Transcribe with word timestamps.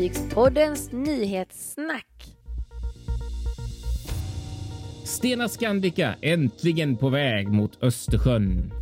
Fartygspoddens 0.00 0.92
nyhetssnack. 0.92 2.06
Stena 5.04 5.48
Scandica 5.48 6.14
äntligen 6.22 6.96
på 6.96 7.08
väg 7.08 7.48
mot 7.48 7.82
Östersjön. 7.82 8.72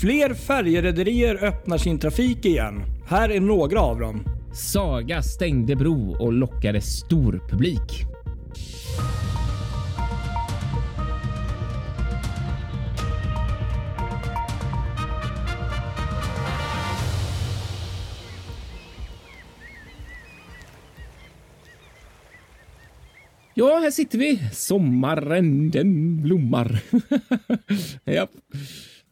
Fler 0.00 0.34
färjerederier 0.34 1.44
öppnar 1.44 1.78
sin 1.78 1.98
trafik 1.98 2.44
igen. 2.44 2.82
Här 3.08 3.28
är 3.28 3.40
några 3.40 3.80
av 3.80 4.00
dem. 4.00 4.24
Saga 4.54 5.22
stängde 5.22 5.76
bro 5.76 6.16
och 6.20 6.32
lockade 6.32 6.80
stor 6.80 7.40
publik. 7.50 8.04
Ja, 23.58 23.78
här 23.82 23.90
sitter 23.90 24.18
vi. 24.18 24.40
Sommaren 24.52 25.70
den 25.70 26.22
blommar. 26.22 26.80
Japp. 28.04 28.30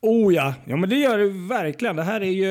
Oh 0.01 0.35
ja, 0.35 0.55
ja 0.65 0.77
men 0.77 0.91
det 0.91 0.97
gör 0.97 1.19
det 1.19 1.49
verkligen. 1.49 1.97
Det 1.97 2.03
här 2.03 2.21
är 2.21 2.31
ju, 2.31 2.47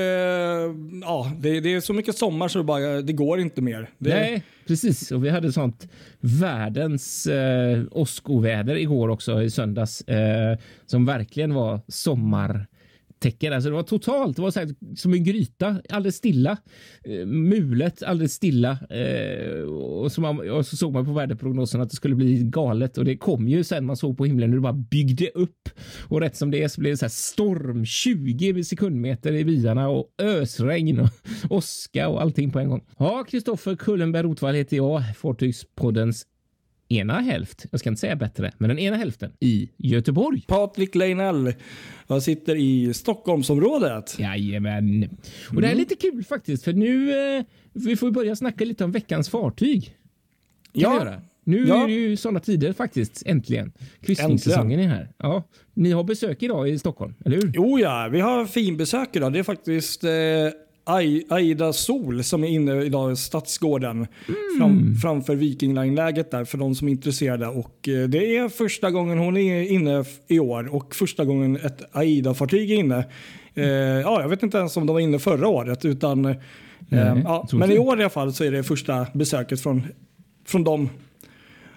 ja 1.02 1.32
det, 1.40 1.60
det 1.60 1.74
är 1.74 1.82
så 1.82 1.94
mycket 1.94 2.18
sommar 2.18 2.48
så 2.48 2.58
det, 2.58 2.64
bara, 2.64 3.02
det 3.02 3.14
går 3.14 3.40
inte 3.40 3.62
mer. 3.62 3.90
Det, 3.98 4.10
Nej, 4.10 4.44
precis. 4.68 5.12
Och 5.12 5.26
vi 5.26 5.30
hade 5.30 5.52
sånt 5.52 5.88
världens 6.20 7.28
eh, 7.28 7.84
åskoväder 7.92 8.76
igår 8.76 9.10
också 9.10 9.42
i 9.42 9.50
söndags 9.50 10.02
eh, 10.02 10.58
som 10.86 11.06
verkligen 11.06 11.54
var 11.54 11.82
sommar 11.88 12.68
täcker. 13.20 13.52
Alltså 13.52 13.70
det 13.70 13.76
var 13.76 13.84
totalt, 13.84 14.36
det 14.36 14.42
var 14.42 14.52
så 14.52 14.60
här, 14.60 14.76
som 14.96 15.14
en 15.14 15.24
gryta, 15.24 15.82
alldeles 15.90 16.16
stilla. 16.16 16.58
Eh, 17.04 17.26
mulet, 17.26 18.04
alldeles 18.04 18.34
stilla. 18.34 18.78
Eh, 18.90 19.62
och, 19.62 20.12
så 20.12 20.22
man, 20.22 20.50
och 20.50 20.66
så 20.66 20.78
såg 20.78 20.94
man 20.94 21.06
på 21.06 21.14
väderprognosen 21.14 21.82
att 21.82 21.90
det 21.90 21.96
skulle 21.96 22.16
bli 22.16 22.44
galet 22.44 22.98
och 22.98 23.06
det 23.06 23.18
kom 23.18 23.48
ju 23.48 23.64
sen 23.64 23.86
man 23.86 23.98
såg 23.98 24.18
på 24.18 24.26
himlen 24.26 24.50
hur 24.50 24.58
det 24.58 24.62
bara 24.62 24.74
byggde 24.74 25.30
upp. 25.30 25.70
Och 26.08 26.22
rätt 26.22 26.36
som 26.36 26.52
det 26.52 26.64
är 26.64 26.68
så 26.68 26.82
blev 26.82 26.94
det 26.94 26.98
så 26.98 27.06
här 27.06 27.10
storm, 27.10 27.86
20 27.86 28.64
sekundmeter 28.64 29.34
i 29.34 29.46
byarna 29.46 29.90
och 29.90 30.10
ösregn 30.22 31.00
och 31.00 31.10
åska 31.50 32.10
och 32.10 32.22
allting 32.22 32.52
på 32.52 32.60
en 32.60 32.70
gång. 32.70 32.86
Ja, 32.98 33.26
Kristoffer 33.30 33.76
Kullenberg 33.76 34.24
Rotvall 34.24 34.56
heter 34.56 34.78
jag, 34.78 35.16
Fartygspoddens 35.18 36.26
ena 36.90 37.20
hälft, 37.20 37.66
jag 37.72 37.80
ska 37.80 37.90
inte 37.90 38.00
säga 38.00 38.16
bättre, 38.16 38.52
men 38.58 38.70
den 38.70 38.80
ena 38.80 38.96
hälften 38.98 39.32
i 39.40 39.70
Göteborg. 39.78 40.44
Patrik 40.48 40.96
Leinell. 40.96 41.54
Jag 42.08 42.24
sitter 42.24 42.56
i 42.56 42.94
Stockholmsområdet. 42.94 44.20
Jajamän. 44.20 45.10
Och 45.56 45.62
det 45.62 45.68
här 45.68 45.74
är 45.74 45.78
lite 45.80 45.96
kul 45.96 46.24
faktiskt, 46.24 46.64
för 46.64 46.74
nu 46.74 47.12
eh, 47.38 47.44
vi 47.74 47.96
får 47.96 48.12
börja 48.12 48.36
snacka 48.36 48.66
lite 48.66 48.84
om 48.84 48.92
veckans 48.92 49.30
fartyg. 49.30 49.84
Kan 49.86 49.94
Ja. 50.82 50.94
göra. 51.00 51.22
Nu 51.44 51.66
Ja. 51.68 51.84
är 51.84 51.88
det 51.88 51.94
ju 51.94 52.18
sådana 52.18 52.40
tider 52.40 52.74
faktiskt, 52.74 53.24
äntligen. 53.26 53.72
Kryssningssäsongen 54.02 54.80
är 54.80 54.88
här. 54.88 55.10
Ja, 55.18 55.44
ni 55.74 55.92
har 55.92 56.04
besök 56.04 56.44
idag 56.44 56.70
i 56.70 56.80
Stockholm, 56.80 57.14
eller 57.26 57.36
hur? 57.38 57.52
Jo 57.56 57.80
ja, 57.80 58.10
vi 58.12 58.20
har 58.20 58.46
finbesök 58.46 59.16
idag. 59.16 59.34
Det 59.34 59.40
är 59.40 59.44
faktiskt 59.44 60.04
eh, 60.04 60.10
Aida 61.30 61.74
Sol 61.74 62.24
som 62.24 62.44
är 62.44 62.48
inne 62.48 62.84
idag 62.84 63.12
i 63.12 63.16
Stadsgården 63.16 64.08
fram, 64.58 64.96
framför 65.02 65.36
Viking 65.36 65.76
Line-läget 65.76 66.32
där 66.32 66.46
för 66.46 66.58
de 66.58 66.76
som 66.76 66.88
är 66.88 66.92
intresserade. 66.92 67.48
Och, 67.48 67.90
eh, 67.90 68.08
det 68.08 68.38
är 68.38 68.50
första 68.50 68.92
gången 68.92 69.18
hon 69.18 69.38
är 69.38 69.72
inne 69.72 70.06
i 70.28 70.40
år 70.40 70.76
och 70.76 70.96
första 70.96 71.26
gången 71.26 71.56
ett 71.56 71.96
Aida-fartyg 71.96 72.72
är 72.72 72.76
inne. 72.76 73.06
Eh, 73.56 73.66
ja, 74.02 74.22
jag 74.22 74.30
vet 74.30 74.44
inte 74.44 74.58
ens 74.58 74.78
om 74.78 74.86
de 74.86 74.94
var 74.94 75.00
inne 75.00 75.20
förra 75.20 75.48
året. 75.48 75.86
Utan, 75.86 76.26
eh, 76.26 76.36
ja, 77.24 77.48
men 77.54 77.72
i 77.72 77.78
år 77.78 78.00
i 78.00 78.02
alla 78.02 78.10
fall 78.10 78.34
så 78.34 78.44
är 78.44 78.52
det 78.52 78.64
första 78.64 79.08
besöket 79.14 79.62
från, 79.62 79.84
från 80.46 80.64
dem. 80.64 80.90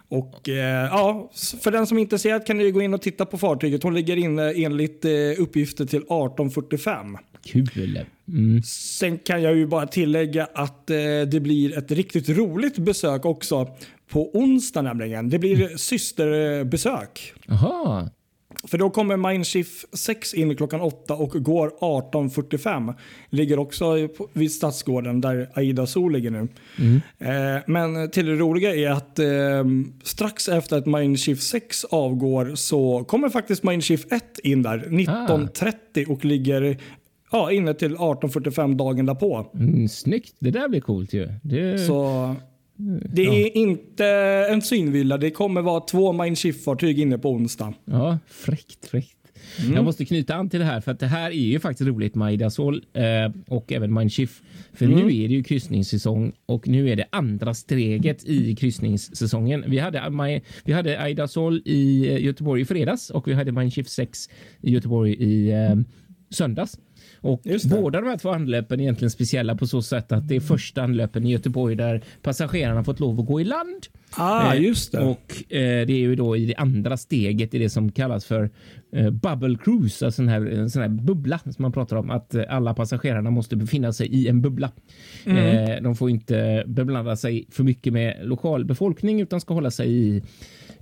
Och 0.09 0.49
eh, 0.49 0.89
ja, 0.91 1.31
för 1.61 1.71
den 1.71 1.87
som 1.87 1.99
är 1.99 2.03
intresserad 2.03 2.47
kan 2.47 2.59
ni 2.59 2.71
gå 2.71 2.83
in 2.83 2.95
och 2.95 3.03
titta 3.03 3.27
på 3.27 3.39
fartyget. 3.39 3.83
Hon 3.83 3.95
ligger 3.95 4.17
inne 4.17 4.53
enligt 4.53 5.05
eh, 5.05 5.11
uppgifter 5.39 5.85
till 5.85 5.99
1845. 5.99 7.17
Kul. 7.45 8.05
Mm. 8.29 8.63
Sen 8.63 9.19
kan 9.19 9.43
jag 9.43 9.57
ju 9.57 9.67
bara 9.67 9.87
tillägga 9.87 10.49
att 10.55 10.91
eh, 10.91 10.97
det 11.31 11.41
blir 11.41 11.79
ett 11.79 11.91
riktigt 11.91 12.29
roligt 12.29 12.79
besök 12.79 13.25
också 13.25 13.69
på 14.09 14.31
onsdag 14.35 14.83
nämligen. 14.83 15.29
Det 15.29 15.39
blir 15.39 15.77
systerbesök. 15.77 17.33
Jaha, 17.47 18.11
För 18.65 18.79
då 18.79 18.91
kommer 18.91 19.17
Mindshift 19.17 19.99
6 19.99 20.35
in 20.35 20.57
klockan 20.57 20.81
8 20.81 21.15
och 21.15 21.31
går 21.31 21.73
18.45. 21.81 22.95
Ligger 23.31 23.59
också 23.59 24.09
vid 24.33 24.53
Stadsgården 24.53 25.21
där 25.21 25.51
Aida 25.55 25.87
Sol 25.87 26.13
ligger 26.13 26.31
nu. 26.31 26.49
Eh, 27.19 27.63
men 27.67 28.11
till 28.11 28.27
det 28.27 28.35
roliga 28.35 28.75
är 28.75 28.91
att 28.91 29.19
eh, 29.19 29.65
strax 30.03 30.49
efter 30.49 30.77
att 30.77 30.87
Mindshift 30.87 31.43
6 31.43 31.85
avgår 31.85 32.55
så 32.55 33.05
kommer 33.05 33.29
faktiskt 33.29 33.63
Mindshift 33.63 34.13
1 34.13 34.39
in 34.39 34.63
där 34.63 34.79
19.30 34.79 36.07
och 36.07 36.25
ligger 36.25 36.79
ja, 37.33 37.53
inne 37.53 37.75
till 37.75 37.97
18.45 37.97 38.77
dagen 38.77 39.07
därpå. 39.07 39.47
mm, 39.55 39.89
snyggt. 39.89 40.35
Det 40.39 40.51
där 40.51 40.69
blir 40.69 40.81
coolt 40.81 41.13
ju. 41.13 41.29
Det... 41.43 41.79
Så 41.79 42.35
det 43.13 43.23
är 43.27 43.57
inte 43.57 44.07
en 44.51 44.63
synvilla. 44.63 45.19
Det 45.19 45.31
kommer 45.31 45.63
vara 45.63 45.81
två 45.81 46.13
Mindshift-fartyg 46.13 46.99
inne 46.99 47.19
på 47.19 47.31
onsdag. 47.31 47.75
Ja, 47.85 48.19
fräckt, 48.27 48.87
fräckt. 48.87 49.15
Mm. 49.63 49.75
Jag 49.75 49.85
måste 49.85 50.05
knyta 50.05 50.35
an 50.35 50.51
till 50.51 50.61
det 50.61 50.67
här 50.67 50.81
för 50.81 50.93
att 50.93 51.01
det 51.01 51.07
här 51.07 51.31
är 51.31 51.35
ju 51.35 51.61
faktiskt 51.61 51.89
roligt 51.89 52.15
Maida 52.15 52.51
Sol 52.51 52.85
eh, 52.93 53.03
och 53.49 53.73
även 53.73 53.95
Mindshift. 53.95 54.43
För 54.73 54.87
Mm. 54.87 54.99
nu 54.99 55.05
är 55.07 55.29
det 55.29 55.35
ju 55.35 55.43
kryssningssäsong 55.43 56.33
och 56.47 56.69
nu 56.69 56.91
är 56.91 56.97
det 56.97 57.07
andra 57.13 57.55
steget 57.55 58.25
i 58.25 58.57
kryssningssäsongen. 58.57 59.65
Vi 59.67 59.79
hade, 59.79 59.99
Mi- 60.01 60.41
vi 60.65 60.73
hade 60.73 61.01
Aida 61.03 61.29
Sol 61.29 61.63
i 61.65 62.09
eh, 62.13 62.25
Göteborg 62.25 62.63
i 62.63 62.65
fredags 62.65 63.11
och 63.11 63.29
vi 63.29 63.33
hade 63.35 63.53
Mindshift 63.53 63.91
6 63.91 64.29
i 64.61 64.71
Göteborg 64.71 65.13
i 65.13 65.51
eh, 65.51 65.77
söndags. 66.31 66.79
Och 67.21 67.43
båda 67.71 68.01
de 68.01 68.07
här 68.07 68.17
två 68.17 68.31
anlöpen 68.31 68.81
är 68.81 68.85
egentligen 68.85 69.11
speciella 69.11 69.57
på 69.57 69.67
så 69.67 69.83
sätt 69.83 70.13
att 70.13 70.29
det 70.29 70.37
är 70.37 70.41
första 70.41 70.83
anlöpen 70.83 71.27
i 71.27 71.33
Göteborg 71.33 71.75
där 71.75 72.03
passagerarna 72.23 72.85
fått 72.85 73.01
lov 73.01 73.21
att 73.21 73.27
gå 73.27 73.41
i 73.41 73.45
land. 73.45 73.87
Ah, 74.17 74.55
Eh, 74.55 74.63
just 74.63 74.93
det. 74.93 75.01
Och 75.01 75.53
eh, 75.53 75.87
det 75.87 75.93
är 75.93 75.99
ju 75.99 76.17
då 76.17 76.37
i 76.37 76.47
det 76.47 76.55
andra 76.55 76.97
steget 76.97 77.55
i 77.55 77.59
det 77.59 77.71
som 77.71 77.93
kallas 77.93 78.25
för 78.25 78.51
eh, 78.93 79.11
bubble 79.11 79.59
cruise, 79.65 80.07
alltså 80.07 80.23
en, 80.23 80.29
här, 80.29 80.47
en 80.47 80.71
sån 80.71 80.83
här 80.83 80.89
bubbla 80.89 81.39
som 81.39 81.55
man 81.59 81.73
pratar 81.73 81.97
om, 81.97 82.11
att 82.11 82.35
eh, 82.35 82.43
alla 82.49 82.75
passagerarna 82.75 83.31
måste 83.31 83.57
befinna 83.57 83.93
sig 83.93 84.07
i 84.07 84.29
en 84.29 84.41
bubbla. 84.43 84.71
Eh, 85.25 85.83
de 85.83 85.97
får 85.97 86.11
inte 86.11 86.65
beblanda 86.67 87.17
sig 87.17 87.47
för 87.51 87.65
mycket 87.65 87.93
med 87.93 88.17
lokal 88.23 88.65
befolkning 88.65 89.21
utan 89.21 89.41
ska 89.41 89.55
hålla 89.55 89.71
sig 89.71 89.93
i 89.93 90.23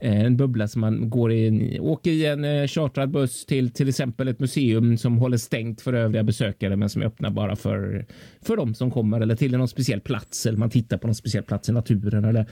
Eh, 0.00 0.20
en 0.20 0.36
bubbla 0.36 0.68
som 0.68 0.80
man 0.80 1.10
går 1.10 1.32
i, 1.32 1.78
åker 1.80 2.10
i 2.10 2.26
en 2.26 2.44
eh, 2.44 2.66
chartrad 2.66 3.10
buss 3.10 3.46
till 3.46 3.70
till 3.70 3.88
exempel 3.88 4.28
ett 4.28 4.40
museum 4.40 4.96
som 4.98 5.18
håller 5.18 5.36
stängt 5.36 5.80
för 5.80 5.92
övriga 5.92 6.22
besökare 6.22 6.76
men 6.76 6.88
som 6.88 7.02
är 7.02 7.06
öppna 7.06 7.30
bara 7.30 7.56
för, 7.56 8.06
för 8.42 8.56
de 8.56 8.74
som 8.74 8.90
kommer 8.90 9.20
eller 9.20 9.36
till 9.36 9.52
någon 9.52 9.68
speciell 9.68 10.00
plats 10.00 10.46
eller 10.46 10.58
man 10.58 10.70
tittar 10.70 10.98
på 10.98 11.06
någon 11.06 11.14
speciell 11.14 11.44
plats 11.44 11.68
i 11.68 11.72
naturen 11.72 12.24
eller 12.24 12.46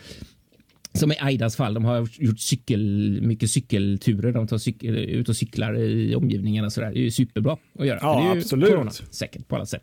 som 0.98 1.12
i 1.12 1.16
Aidas 1.20 1.56
fall, 1.56 1.74
de 1.74 1.84
har 1.84 2.08
gjort 2.12 2.40
cykel, 2.40 3.18
mycket 3.22 3.50
cykelturer. 3.50 4.32
De 4.32 4.46
tar 4.46 4.58
cykel, 4.58 4.96
ut 4.96 5.28
och 5.28 5.36
cyklar 5.36 5.78
i 5.78 6.14
omgivningarna. 6.14 6.68
Det 6.76 6.82
är 6.82 6.92
ju 6.92 7.10
superbra 7.10 7.56
att 7.78 7.86
göra. 7.86 7.98
Ja, 8.02 8.32
absolut. 8.36 8.68
corona, 8.70 8.90
säkert 8.90 9.48
på 9.48 9.56
alla 9.56 9.66
sätt. 9.66 9.82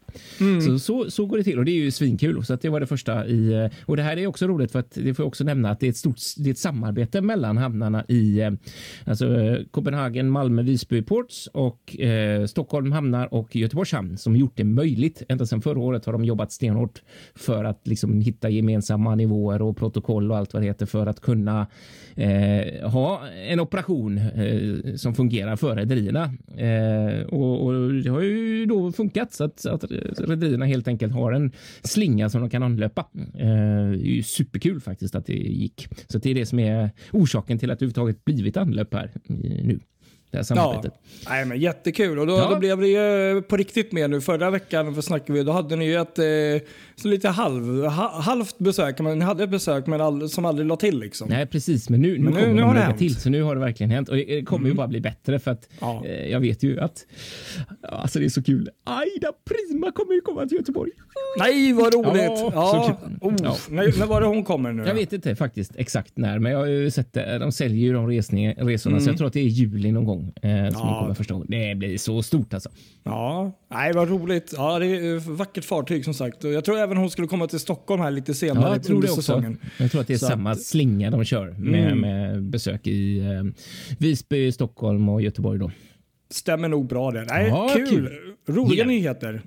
Så, 0.65 0.79
så, 0.79 1.11
så 1.11 1.25
går 1.25 1.37
det 1.37 1.43
till 1.43 1.59
och 1.59 1.65
det 1.65 1.71
är 1.71 1.75
ju 1.75 1.91
svinkul. 1.91 2.45
Så 2.45 2.53
att 2.53 2.61
det 2.61 2.69
var 2.69 2.79
det 2.79 2.87
första 2.87 3.27
i... 3.27 3.53
eh, 3.53 3.71
Och 3.85 3.97
det 3.97 4.03
här 4.03 4.17
är 4.17 4.27
också 4.27 4.47
roligt 4.47 4.71
för 4.71 4.79
att 4.79 4.91
det 4.91 5.13
får 5.13 5.23
jag 5.23 5.27
också 5.27 5.43
nämna 5.43 5.69
att 5.69 5.79
det 5.79 5.85
är 5.85 5.89
ett 5.89 5.97
stort 5.97 6.17
det 6.37 6.49
är 6.49 6.51
ett 6.51 6.57
samarbete 6.57 7.21
mellan 7.21 7.57
hamnarna 7.57 8.05
i 8.07 8.39
eh, 8.39 8.51
alltså, 9.05 9.57
Copenhagen, 9.71 10.29
Malmö, 10.29 10.61
Visby 10.61 11.01
Ports 11.01 11.47
och 11.53 11.99
eh, 11.99 12.45
Stockholm 12.45 12.91
hamnar 12.91 13.33
och 13.33 13.55
Göteborgs 13.55 13.91
hamn 13.91 14.17
som 14.17 14.35
gjort 14.35 14.53
det 14.57 14.63
möjligt. 14.63 15.23
Ända 15.29 15.45
sedan 15.45 15.61
förra 15.61 15.79
året 15.79 16.05
har 16.05 16.13
de 16.13 16.25
jobbat 16.25 16.51
stenhårt 16.51 17.01
för 17.35 17.63
att 17.63 17.87
liksom 17.87 18.21
hitta 18.21 18.49
gemensamma 18.49 19.15
nivåer 19.15 19.61
och 19.61 19.77
protokoll 19.77 20.31
och 20.31 20.37
allt 20.37 20.53
vad 20.53 20.61
det 20.61 20.67
heter 20.67 20.85
för 20.85 21.00
för 21.01 21.07
att 21.09 21.19
kunna 21.19 21.67
eh, 22.15 22.89
ha 22.89 23.27
en 23.27 23.59
operation 23.59 24.17
eh, 24.17 24.95
som 24.95 25.15
fungerar 25.15 25.55
för 25.55 25.75
rederierna. 25.75 26.23
Eh, 26.57 27.25
och, 27.25 27.65
och 27.65 27.93
det 27.93 28.09
har 28.09 28.21
ju 28.21 28.65
då 28.65 28.91
funkat 28.91 29.33
så 29.33 29.43
att, 29.43 29.65
att 29.65 29.83
rederierna 30.17 30.65
helt 30.65 30.87
enkelt 30.87 31.13
har 31.13 31.31
en 31.31 31.51
slinga 31.83 32.29
som 32.29 32.41
de 32.41 32.49
kan 32.49 32.63
anlöpa. 32.63 33.05
Eh, 33.33 33.89
det 33.91 34.07
är 34.07 34.15
ju 34.15 34.23
superkul 34.23 34.81
faktiskt 34.81 35.15
att 35.15 35.25
det 35.25 35.33
gick. 35.33 35.87
Så 36.07 36.17
det 36.17 36.29
är 36.29 36.35
det 36.35 36.45
som 36.45 36.59
är 36.59 36.89
orsaken 37.11 37.59
till 37.59 37.71
att 37.71 37.79
det 37.79 37.85
överhuvudtaget 37.85 38.25
blivit 38.25 38.57
anlöp 38.57 38.93
här 38.93 39.11
eh, 39.29 39.65
nu. 39.65 39.79
Det 40.31 40.37
här 40.37 40.43
samarbetet. 40.43 40.93
Ja, 41.25 41.29
nej, 41.29 41.45
men 41.45 41.59
jättekul. 41.59 42.19
Och 42.19 42.27
då, 42.27 42.33
Ja. 42.33 42.49
då 42.49 42.59
blev 42.59 42.77
det 42.81 42.87
ju 42.87 43.41
på 43.41 43.57
riktigt 43.57 43.91
med 43.91 44.09
nu. 44.09 44.21
Förra 44.21 44.49
veckan 44.49 44.95
för 44.95 45.01
snackade 45.01 45.39
vi, 45.39 45.43
då 45.45 45.51
hade 45.51 45.75
ni 45.75 45.85
ju 45.85 45.95
ett 46.01 46.19
eh, 46.19 46.67
så 46.95 47.07
lite 47.07 47.29
halv, 47.29 47.83
ha, 47.85 48.21
halvt 48.21 48.57
besök. 48.59 48.99
Men 48.99 49.19
ni 49.19 49.25
hade 49.25 49.43
ett 49.43 49.49
besök 49.49 49.87
men 49.87 50.01
all, 50.01 50.29
som 50.29 50.45
aldrig 50.45 50.67
la 50.67 50.75
till 50.75 50.99
liksom. 50.99 51.29
Nej 51.29 51.45
precis, 51.45 51.89
men 51.89 52.01
nu, 52.01 52.17
nu, 52.17 52.23
Men 52.23 52.33
nu- 52.33 52.39
kommer 52.39 52.53
nu 52.53 52.61
har 52.61 52.73
det 52.73 52.79
hänt. 52.79 52.97
till. 52.97 53.15
Så 53.15 53.29
nu 53.29 53.41
har 53.43 53.55
det 53.55 53.61
verkligen 53.61 53.91
hänt. 53.91 54.09
Och 54.09 54.15
det 54.15 54.43
kommer 54.45 54.67
ju 54.69 54.73
bara 54.75 54.87
bli 54.87 55.01
bättre 55.01 55.39
för 55.39 55.51
att 55.51 55.69
Ja. 55.79 56.03
eh, 56.05 56.27
jag 56.31 56.39
vet 56.39 56.63
ju 56.63 56.79
att 56.79 57.05
alltså 57.81 58.19
det 58.19 58.25
är 58.25 58.29
så 58.29 58.43
kul. 58.43 58.69
Aida 58.83 59.31
Prima 59.45 59.91
kommer 59.91 60.13
ju 60.13 60.21
komma 60.21 60.45
till 60.47 60.57
Göteborg. 60.57 60.91
Nej 61.39 61.73
vad 61.73 61.93
roligt! 61.93 62.31
Ja, 62.53 62.97
Ja. 63.21 63.57
När, 63.69 63.99
när 63.99 64.05
var 64.05 64.21
det 64.21 64.27
hon 64.27 64.43
kommer 64.43 64.71
nu? 64.71 64.83
Jag 64.87 64.93
vet 64.93 65.13
inte 65.13 65.35
faktiskt 65.35 65.71
exakt 65.75 66.17
när, 66.17 66.39
men 66.39 66.51
jag 66.51 66.59
har 66.59 66.65
ju 66.65 66.91
sett 66.91 67.13
det. 67.13 67.37
De 67.37 67.51
säljer 67.51 67.77
ju 67.87 67.93
de 67.93 68.07
resningar, 68.07 68.53
resorna, 68.55 68.99
så 68.99 69.09
jag 69.09 69.17
tror 69.17 69.27
att 69.27 69.33
det 69.33 69.39
är 69.39 69.43
juli 69.43 69.91
någon 69.91 70.05
gång 70.05 70.20
eh, 70.41 70.49
som 70.51 70.51
Mm. 70.51 70.73
Ja. 70.73 70.99
kommer 71.01 71.13
förstå. 71.13 71.43
Det 71.47 71.75
blir 71.77 71.97
så 71.97 72.23
stort 72.23 72.53
alltså. 72.53 72.69
Ja, 73.03 73.51
nej 73.71 73.93
vad 73.93 74.09
roligt. 74.09 74.53
Ja, 74.57 74.79
det 74.79 74.85
är 74.87 75.17
ett 75.17 75.25
vackert 75.25 75.65
fartyg 75.65 76.05
som 76.05 76.13
sagt. 76.13 76.43
Jag 76.43 76.65
tror 76.65 76.77
även 76.77 76.97
hon 76.97 77.09
skulle 77.09 77.27
komma 77.27 77.47
till 77.47 77.59
Stockholm 77.59 78.01
här 78.01 78.11
lite 78.11 78.33
senare 78.33 78.65
Ja, 78.67 78.73
jag 78.73 78.83
tror 78.83 78.95
under 78.95 79.07
det 79.07 79.11
också. 79.11 79.21
säsongen. 79.21 79.57
Jag 79.77 79.91
tror 79.91 80.01
att 80.01 80.07
det 80.07 80.13
är 80.13 80.17
Så 80.17 80.25
samma 80.25 80.51
att- 80.51 80.55
Mm. 80.57 80.63
slinga 80.63 81.11
de 81.11 81.23
kör 81.25 81.51
med, 81.57 81.97
med 81.97 82.43
besök 82.43 82.87
i 82.87 83.19
eh, 83.19 83.43
Visby, 83.99 84.51
Stockholm 84.51 85.09
och 85.09 85.21
Göteborg 85.21 85.59
då. 85.59 85.71
Stämmer 86.31 86.67
nog 86.67 86.87
bra 86.87 87.11
det. 87.11 87.25
Nej, 87.25 87.47
Ja, 87.47 87.71
kul. 87.75 87.87
kul. 87.89 88.09
Roliga 88.47 88.71
Gillar. 88.73 88.85
nyheter. 88.85 89.41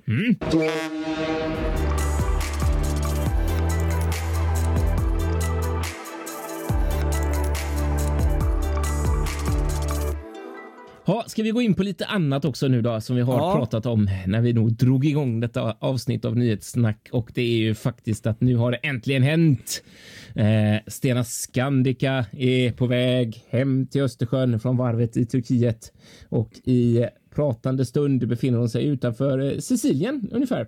Ha, 11.05 11.23
ska 11.27 11.43
vi 11.43 11.51
gå 11.51 11.61
in 11.61 11.73
på 11.73 11.83
lite 11.83 12.05
annat 12.05 12.45
också 12.45 12.67
nu 12.67 12.81
då 12.81 13.01
som 13.01 13.15
vi 13.15 13.21
har 13.21 13.37
Ja. 13.37 13.55
pratat 13.55 13.85
om 13.85 14.09
när 14.27 14.41
vi 14.41 14.53
nog 14.53 14.73
drog 14.73 15.05
igång 15.05 15.39
detta 15.39 15.75
avsnitt 15.79 16.25
av 16.25 16.37
nyhetssnack 16.37 17.09
och 17.11 17.31
det 17.33 17.41
är 17.41 17.57
ju 17.57 17.75
faktiskt 17.75 18.27
att 18.27 18.41
nu 18.41 18.55
har 18.55 18.71
det 18.71 18.77
äntligen 18.77 19.23
hänt. 19.23 19.83
Eh, 20.35 20.45
Stena 20.87 21.23
Scandica 21.23 22.25
är 22.31 22.71
på 22.71 22.85
väg 22.87 23.43
hem 23.49 23.87
till 23.87 24.01
Östersjön 24.01 24.59
från 24.59 24.77
varvet 24.77 25.17
i 25.17 25.25
Turkiet 25.25 25.93
och 26.29 26.51
i 26.63 27.05
pratande 27.35 27.85
stund 27.85 28.27
befinner 28.27 28.57
hon 28.57 28.69
sig 28.69 28.85
utanför 28.85 29.39
eh, 29.53 29.59
Sicilien 29.59 30.29
ungefär. 30.31 30.67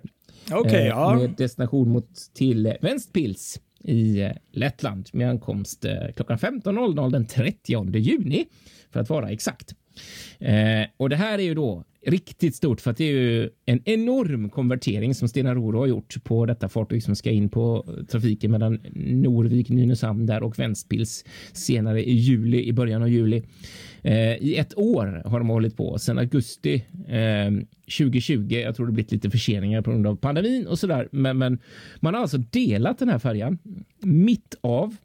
Okej, 0.52 0.80
Eh, 0.80 0.86
ja. 0.86 1.14
Med 1.14 1.30
destination 1.36 1.88
mot 1.88 2.10
till 2.34 2.74
Ventspils 2.80 3.60
i 3.84 4.20
eh, 4.20 4.30
Lettland 4.52 5.08
med 5.12 5.30
ankomst 5.30 5.84
klockan 6.16 6.38
15.00 6.38 7.10
den 7.12 7.26
30 7.26 7.96
juni 7.98 8.46
för 8.92 9.00
att 9.00 9.10
vara 9.10 9.30
exakt. 9.30 9.74
Eh, 10.38 10.86
och 10.96 11.08
det 11.08 11.16
här 11.16 11.38
är 11.38 11.42
ju 11.42 11.54
då 11.54 11.84
riktigt 12.06 12.54
stort 12.54 12.80
för 12.80 12.90
att 12.90 12.96
det 12.96 13.04
är 13.04 13.12
ju 13.12 13.50
en 13.66 13.80
enorm 13.84 14.50
konvertering 14.50 15.14
som 15.14 15.28
Stena 15.28 15.54
Roro 15.54 15.78
har 15.78 15.86
gjort 15.86 16.24
på 16.24 16.46
detta 16.46 16.68
fartyg 16.68 17.02
som 17.02 17.16
ska 17.16 17.30
in 17.30 17.48
på 17.48 17.86
trafiken 18.10 18.50
mellan 18.50 18.80
Norvik, 18.94 19.68
Nynäshamn 19.68 20.26
där 20.26 20.42
och 20.42 20.58
Ventspils 20.58 21.24
senare 21.52 22.04
i 22.04 22.12
juli, 22.12 22.64
i 22.64 22.72
början 22.72 23.02
av 23.02 23.08
juli. 23.08 23.42
Eh, 24.02 24.36
I 24.36 24.56
ett 24.56 24.78
år 24.78 25.22
har 25.24 25.38
de 25.38 25.48
hållit 25.48 25.76
på 25.76 25.98
sedan 25.98 26.18
augusti 26.18 26.84
eh, 27.08 27.50
2020. 27.98 28.46
Jag 28.50 28.76
tror 28.76 28.86
det 28.86 28.92
blivit 28.92 29.12
lite 29.12 29.30
förseningar 29.30 29.82
på 29.82 29.90
grund 29.90 30.06
av 30.06 30.16
pandemin 30.16 30.66
och 30.66 30.78
sådär. 30.78 31.08
Men, 31.12 31.38
men 31.38 31.58
man 32.00 32.14
har 32.14 32.20
alltså 32.20 32.38
delat 32.38 32.98
den 32.98 33.08
här 33.08 33.18
färjan 33.18 33.58
mitt 34.00 34.54
av 34.60 34.96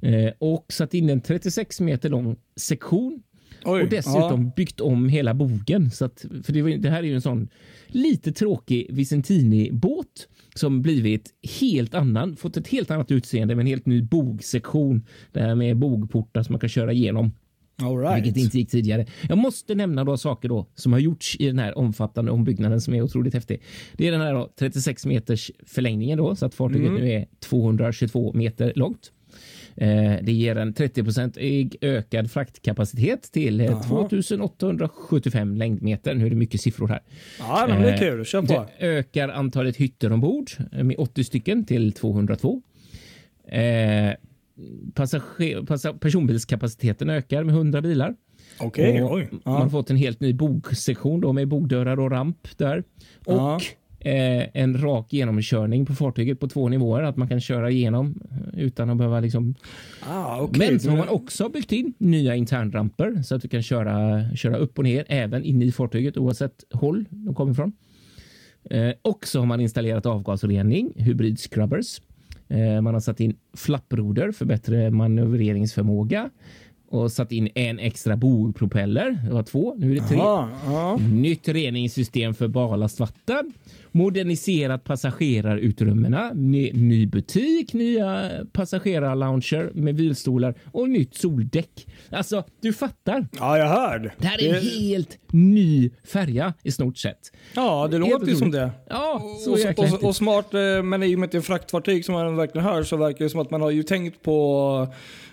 eh, 0.00 0.32
och 0.38 0.66
satt 0.68 0.94
in 0.94 1.10
en 1.10 1.20
36 1.20 1.80
meter 1.80 2.08
lång 2.08 2.36
sektion 2.56 3.22
Oj, 3.64 3.82
och 3.82 3.88
dessutom 3.88 4.50
byggt 4.56 4.80
om 4.80 5.08
hela 5.08 5.34
bogen. 5.34 5.90
Så 5.90 6.04
att, 6.04 6.24
för 6.44 6.52
det, 6.52 6.76
det 6.76 6.90
här 6.90 6.98
är 6.98 7.06
ju 7.06 7.14
en 7.14 7.20
sån 7.20 7.48
lite 7.86 8.32
tråkig 8.32 8.86
Vicentini-båt 8.90 10.28
som 10.54 10.82
blivit 10.82 11.30
helt 11.60 11.94
annan, 11.94 12.36
fått 12.36 12.56
ett 12.56 12.68
helt 12.68 12.90
annat 12.90 13.10
utseende 13.10 13.54
med 13.54 13.62
en 13.62 13.66
helt 13.66 13.86
ny 13.86 14.02
bogsektion 14.02 15.06
där 15.32 15.54
med 15.54 15.76
bogportar 15.76 16.42
som 16.42 16.52
man 16.52 16.60
kan 16.60 16.68
köra 16.68 16.92
igenom. 16.92 17.32
Ja. 17.76 17.86
All 17.86 17.98
right. 17.98 18.16
Vilket 18.24 18.42
inte 18.42 18.58
gick 18.58 18.70
tidigare. 18.70 19.06
Jag 19.28 19.38
måste 19.38 19.74
nämna 19.74 20.04
då 20.04 20.16
saker 20.16 20.48
då 20.48 20.66
som 20.74 20.92
har 20.92 20.98
gjorts 21.00 21.36
i 21.40 21.46
den 21.46 21.58
här 21.58 21.78
omfattande 21.78 22.30
ombyggnaden 22.30 22.80
som 22.80 22.94
är 22.94 23.02
otroligt 23.02 23.34
häftig. 23.34 23.62
Det 23.96 24.08
är 24.08 24.12
den 24.12 24.20
här 24.20 24.34
då, 24.34 24.50
36 24.58 25.06
meters 25.06 25.50
förlängningen 25.66 26.18
då 26.18 26.36
så 26.36 26.46
att 26.46 26.54
fartyget 26.54 26.88
Mm. 26.88 27.00
nu 27.02 27.12
är 27.12 27.26
222 27.40 28.32
meter 28.32 28.72
långt. 28.76 29.12
Eh, 29.80 30.14
det 30.22 30.32
ger 30.32 30.56
en 30.56 30.74
30% 30.74 31.76
ökad 31.80 32.30
fraktkapacitet 32.30 33.22
till 33.32 33.60
eh, 33.60 33.66
Jaha. 33.66 33.82
2875 33.82 35.56
längdmeter. 35.56 36.14
Nu 36.14 36.26
är 36.26 36.30
det 36.30 36.36
mycket 36.36 36.60
siffror 36.60 36.88
här. 36.88 37.00
Ja, 37.38 37.66
men 37.68 37.82
det 37.82 37.88
är 37.88 37.92
Eh, 37.92 37.98
kul. 37.98 38.24
Kör 38.24 38.42
på. 38.42 38.66
Det 38.78 38.86
ökar 38.86 39.28
antalet 39.28 39.76
hytter 39.76 40.12
ombord 40.12 40.50
med 40.72 40.96
80 40.98 41.24
stycken 41.24 41.64
till 41.64 41.92
202. 41.92 42.62
Eh, 43.48 44.12
passager, 44.94 45.66
passa, 45.66 45.92
personbilskapaciteten 45.92 47.10
ökar 47.10 47.44
med 47.44 47.54
100 47.54 47.80
bilar. 47.82 48.14
Okej, 48.58 49.04
oj. 49.04 49.28
Man 49.44 49.62
har 49.62 49.68
fått 49.68 49.90
en 49.90 49.96
helt 49.96 50.20
ny 50.20 50.32
bogsektion 50.32 51.20
då 51.20 51.32
med 51.32 51.48
bogdörrar 51.48 52.00
och 52.00 52.10
ramp 52.10 52.48
där. 52.58 52.84
Och 53.26 53.32
Ja. 53.34 53.60
Eh, 54.00 54.62
en 54.62 54.82
rak 54.82 55.12
genomkörning 55.12 55.86
på 55.86 55.94
fartyget 55.94 56.40
på 56.40 56.48
två 56.48 56.68
nivåer. 56.68 57.02
Att 57.02 57.16
man 57.16 57.28
kan 57.28 57.40
köra 57.40 57.70
igenom 57.70 58.20
eh, 58.30 58.60
utan 58.60 58.90
att 58.90 58.96
behöva 58.96 59.20
liksom. 59.20 59.54
Ah, 60.08 60.40
okej. 60.40 60.68
Men 60.70 60.80
så 60.80 60.90
har 60.90 60.96
man 60.96 61.08
också 61.08 61.48
byggt 61.48 61.72
in 61.72 61.94
nya 61.98 62.36
internramper 62.36 63.22
så 63.22 63.34
att 63.34 63.42
du 63.42 63.48
kan 63.48 63.62
köra, 63.62 64.24
köra 64.36 64.56
upp 64.56 64.78
och 64.78 64.84
ner 64.84 65.04
även 65.08 65.44
inne 65.44 65.64
i 65.64 65.72
fartyget 65.72 66.16
oavsett 66.16 66.64
håll 66.72 67.04
de 67.10 67.34
kommer 67.34 67.52
ifrån. 67.52 67.72
Eh, 68.70 68.92
och 69.02 69.26
så 69.26 69.38
har 69.38 69.46
man 69.46 69.60
installerat 69.60 70.06
avgasrening, 70.06 70.92
hybrid 70.96 71.38
scrubbers. 71.38 72.00
Eh, 72.48 72.80
man 72.80 72.94
har 72.94 73.00
satt 73.00 73.20
in 73.20 73.36
flapproder 73.56 74.32
för 74.32 74.44
bättre 74.44 74.90
manövreringsförmåga 74.90 76.30
och 76.90 77.12
satt 77.12 77.32
in 77.32 77.48
en 77.54 77.78
extra 77.78 78.16
bogpropeller. 78.16 79.18
Det 79.24 79.34
var 79.34 79.42
två, 79.42 79.74
nu 79.78 79.90
är 79.90 80.00
det 80.00 80.08
tre. 80.08 80.16
Ja, 80.16 80.48
ja. 80.66 80.96
Nytt 80.96 81.48
reningssystem 81.48 82.34
för 82.34 82.48
barlastvatten. 82.48 83.52
Moderniserat 83.92 84.84
passagerarutrymmena. 84.84 86.30
Ny, 86.34 86.72
ny 86.72 87.06
butik, 87.06 87.72
nya 87.72 88.30
passagerarlounger 88.52 89.70
med 89.74 89.96
vilstolar 89.96 90.54
och 90.72 90.88
nytt 90.88 91.14
soldäck. 91.14 91.86
Alltså, 92.10 92.44
du 92.60 92.72
fattar. 92.72 93.26
ja, 93.38 93.58
jag 93.58 93.66
hör. 93.66 94.14
Det 94.18 94.26
här 94.26 94.42
är 94.42 94.54
en 94.54 94.62
helt 94.62 95.18
ny 95.32 95.90
färja 96.04 96.54
i 96.62 96.72
stort 96.72 96.98
sett. 96.98 97.32
Ja, 97.54 97.88
det 97.90 97.98
Helt 97.98 98.10
låter 98.10 98.26
ju 98.26 98.36
som 98.36 98.50
det. 98.50 98.70
Ja, 98.88 99.22
så 99.44 99.52
och, 99.52 99.58
jäkla 99.58 99.84
och, 99.84 100.04
och 100.04 100.16
smart, 100.16 100.54
eh, 100.54 100.82
men 100.82 101.02
i 101.02 101.14
och 101.14 101.18
med 101.18 101.26
att 101.26 101.32
det 101.32 101.38
är 101.38 101.42
fraktfartyg 101.42 102.04
som 102.04 102.12
man 102.14 102.36
verkligen 102.36 102.66
hör 102.66 102.82
så 102.82 102.96
verkar 102.96 103.24
det 103.24 103.30
som 103.30 103.40
att 103.40 103.50
man 103.50 103.60
har 103.60 103.70
ju 103.70 103.82
tänkt 103.82 104.22
på 104.22 104.88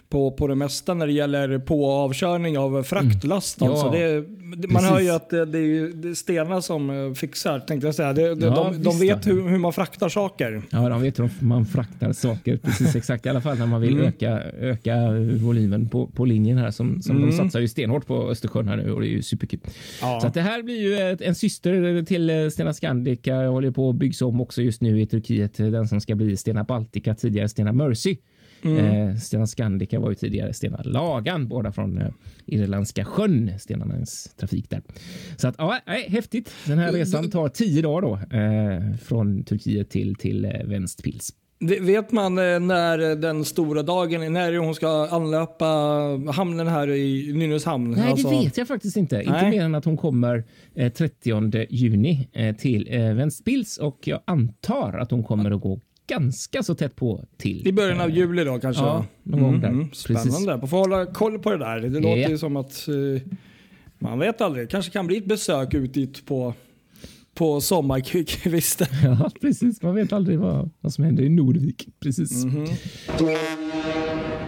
på, 0.10 0.32
på 0.32 0.48
det 0.48 0.56
mesta 0.56 0.94
när 0.94 1.08
det 1.08 1.14
gäller 1.14 1.60
på 1.60 1.84
och 1.84 1.92
avkörning 1.94 2.58
av 2.58 2.84
fraktlast. 2.84 3.62
Mm. 3.62 3.72
Alltså 3.74 3.86
Ja, 3.86 3.92
det, 3.92 4.26
det, 4.56 4.68
man 4.68 4.84
hör 4.84 5.00
ju 5.00 5.10
att 5.10 5.30
det, 5.30 5.46
det 5.46 5.58
är 5.60 6.14
Stena 6.14 6.62
som 6.62 6.90
eh, 6.90 7.14
fixar, 7.14 7.60
tänkte 7.60 7.88
jag 7.88 7.96
säga. 7.96 8.14
Det, 8.14 8.36
det, 8.36 8.46
Ja, 8.46 8.72
de, 8.74 8.84
de 8.84 9.00
vet 9.00 9.28
hur, 9.28 9.50
hur 9.50 9.58
man 9.58 9.74
fraktar 9.74 10.10
saker. 10.10 10.62
Ja, 10.70 10.90
de 10.90 11.02
vet 11.02 11.20
hur 11.20 11.30
man 11.40 11.66
fraktar 11.66 12.14
saker. 12.14 12.58
Precis 12.58 12.96
exakt. 12.96 13.26
I 13.26 13.30
alla 13.30 13.42
fall 13.42 13.58
när 13.58 13.66
man 13.66 13.82
vill 13.82 13.94
Mm. 13.94 14.06
öka, 14.08 14.42
öka 14.60 14.96
volymen 15.42 15.90
på, 15.90 16.08
på 16.08 16.26
linjen 16.26 16.58
här. 16.58 16.72
Som, 16.72 17.02
som 17.02 17.18
Mm. 17.18 17.30
De 17.30 17.36
satsar 17.38 17.60
ju 17.60 17.68
stenhårt 17.68 18.06
på 18.08 18.30
Östersjön 18.30 18.68
här 18.68 18.78
nu 18.78 18.92
och 18.92 19.02
det 19.02 19.08
är 19.08 19.12
ju 19.12 19.22
superkul. 19.22 19.60
Ja. 20.02 20.20
Så 20.22 20.28
att 20.28 20.34
det 20.34 20.42
här 20.42 20.64
blir 20.64 20.82
ju 20.82 21.12
ett, 21.12 21.22
en 21.22 21.36
syster 21.36 22.04
till 22.04 22.30
eh, 22.30 22.48
Stena 22.50 22.74
Scandica. 22.74 23.32
Jag 23.36 23.52
håller 23.52 23.72
på 23.72 23.90
att 23.90 23.96
byggs 23.96 24.22
om 24.22 24.42
också 24.42 24.62
just 24.62 24.82
nu 24.82 25.02
i 25.02 25.06
Turkiet. 25.06 25.58
Den 25.58 25.88
som 25.88 26.02
ska 26.02 26.16
bli 26.16 26.38
Stena 26.38 26.64
Baltica, 26.64 27.16
tidigare 27.16 27.50
Stena 27.50 27.72
Mercy. 27.72 28.18
Mm. 28.62 29.10
Eh, 29.10 29.16
Stena 29.16 29.48
Scandica 29.48 30.00
var 30.00 30.10
ju 30.10 30.16
tidigare 30.16 30.54
Stena 30.54 30.82
Lagan, 30.84 31.48
båda 31.48 31.72
från 31.72 31.98
eh, 32.02 32.08
Irländska 32.46 33.06
sjön, 33.06 33.52
Stena 33.60 33.86
Lines 33.86 34.34
trafik 34.40 34.70
där. 34.70 34.82
Så 35.38 35.48
att 35.48 35.56
ja, 35.58 35.80
nej, 35.88 36.06
häftigt. 36.10 36.52
Den 36.66 36.78
här 36.78 36.92
resan 36.92 37.30
tar 37.32 37.50
tio 37.50 37.82
dagar 37.82 38.02
då 38.02 38.38
eh, 38.38 38.98
från 38.98 39.44
Turkiet 39.44 39.90
till 39.90 40.16
till 40.16 40.46
eh, 40.46 40.52
Ventspils. 40.66 41.34
Vet 41.60 42.12
man 42.12 42.38
eh, 42.38 42.60
när 42.60 43.16
den 43.16 43.46
stora 43.46 43.84
dagen 43.84 44.24
är, 44.24 44.30
när 44.30 44.58
hon 44.58 44.76
ska 44.76 45.08
anlöpa 45.08 45.66
hamnen 46.32 46.68
här 46.68 46.90
i 46.90 47.34
Nynäshamn? 47.34 47.92
Nej, 47.92 48.12
Alltså- 48.12 48.30
det 48.30 48.36
vet 48.44 48.58
jag 48.58 48.68
faktiskt 48.68 48.98
inte. 48.98 49.16
Inte 49.20 49.32
Nej. 49.32 49.50
mer 49.50 49.64
än 49.64 49.76
att 49.76 49.86
hon 49.86 49.98
kommer 49.98 50.44
eh, 50.76 50.92
30 50.92 51.66
juni 51.70 52.28
eh, 52.34 52.56
till 52.56 52.88
eh, 52.92 53.14
Ventspils 53.14 53.78
och 53.78 54.00
jag 54.04 54.20
antar 54.26 54.98
att 55.02 55.12
hon 55.12 55.24
kommer 55.24 55.52
att 55.52 55.62
gå 55.62 55.80
ganska 56.08 56.64
så 56.64 56.76
tätt 56.76 56.96
på 56.96 57.26
till. 57.38 57.68
I 57.68 57.72
början 57.72 58.02
av 58.02 58.10
juli 58.10 58.44
då 58.44 58.60
kanske? 58.60 58.84
Ja, 58.84 59.06
någon 59.24 59.42
gång 59.42 59.62
där. 59.62 59.70
Mhm, 59.72 59.90
Precis. 59.90 60.04
Spännande. 60.34 60.58
Man 60.58 60.68
får 60.68 60.78
hålla 60.78 61.06
koll 61.06 61.40
på 61.40 61.52
det 61.52 61.58
där. 61.58 61.80
Det 61.82 62.00
låter 62.00 62.30
ju 62.30 62.38
som 62.38 62.56
att 62.58 62.88
eh, 62.88 63.22
man 64.00 64.20
vet 64.20 64.42
aldrig. 64.42 64.70
kanske 64.70 64.92
kan 64.92 65.08
bli 65.08 65.18
ett 65.18 65.26
besök 65.26 65.74
ut 65.74 65.94
dit 65.94 66.26
på, 66.26 66.54
på 67.34 67.62
sommarkvisten. 67.62 68.88
Ja, 69.04 69.32
precis. 69.42 69.82
Man 69.82 69.96
vet 69.96 70.14
aldrig 70.14 70.40
vad, 70.40 70.70
vad 70.82 70.94
som 70.94 71.04
händer 71.04 71.24
i 71.24 71.30
Norvik. 71.30 71.88
Precis. 72.00 72.46
Mhm. 72.46 72.66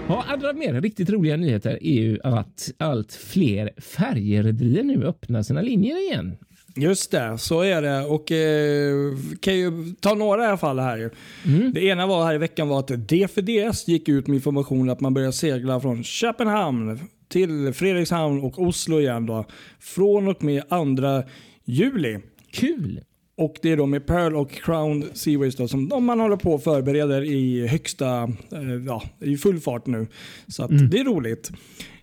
Ja, 0.08 0.24
andra 0.28 0.54
mer 0.54 0.82
riktigt 0.82 1.10
roliga 1.10 1.38
nyheter 1.38 1.80
är 1.82 2.02
ju 2.02 2.20
att 2.24 2.72
allt 2.78 3.14
fler 3.14 3.72
färjerederier 3.82 4.84
nu 4.84 5.04
öppnar 5.06 5.44
sina 5.44 5.62
linjer 5.62 6.08
igen. 6.12 6.38
Just 6.76 7.12
det, 7.12 7.38
så 7.38 7.62
är 7.62 7.82
det. 7.82 8.06
Och 8.06 8.32
eh, 8.32 9.18
kan 9.40 9.58
ju 9.58 9.94
ta 10.00 10.14
några 10.14 10.44
i 10.44 10.48
alla 10.48 10.58
fall 10.58 10.80
här. 10.80 11.12
Mm. 11.46 11.74
Det 11.74 11.84
ena 11.84 12.08
var 12.08 12.26
här 12.26 12.36
i 12.36 12.38
veckan 12.38 12.68
var 12.68 12.80
att 12.80 13.08
DFDS 13.08 13.88
gick 13.88 14.10
ut 14.10 14.28
med 14.28 14.36
information 14.36 14.90
att 14.90 15.00
man 15.00 15.14
börjar 15.14 15.32
segla 15.32 15.80
från 15.80 16.04
Köpenhamn 16.04 17.00
till 17.28 17.74
Fredrikshamn 17.74 18.42
och 18.44 18.60
Oslo 18.60 19.00
igen 19.00 19.26
då. 19.26 19.46
Från 19.80 20.28
och 20.28 20.44
med 20.44 20.70
2 20.70 21.24
juli. 21.66 22.20
Kul! 22.52 23.02
Och 23.38 23.56
det 23.62 23.72
är 23.72 23.78
då 23.78 23.86
med 23.86 24.06
Pearl 24.06 24.36
och 24.36 24.52
Crown 24.52 25.06
Seaways 25.14 25.56
då, 25.56 25.68
som 25.68 25.90
de 25.90 26.06
man 26.06 26.20
håller 26.20 26.36
på 26.36 26.54
och 26.54 26.64
förbereder 26.64 27.24
i 27.24 27.68
högsta, 27.68 28.24
eh, 28.52 28.74
ja, 28.88 29.04
i 29.20 29.38
full 29.38 29.60
fart 29.60 29.86
nu. 29.86 30.08
Så 30.48 30.64
att 30.64 30.92
det 30.92 31.00
är 31.00 31.04
roligt. 31.04 31.52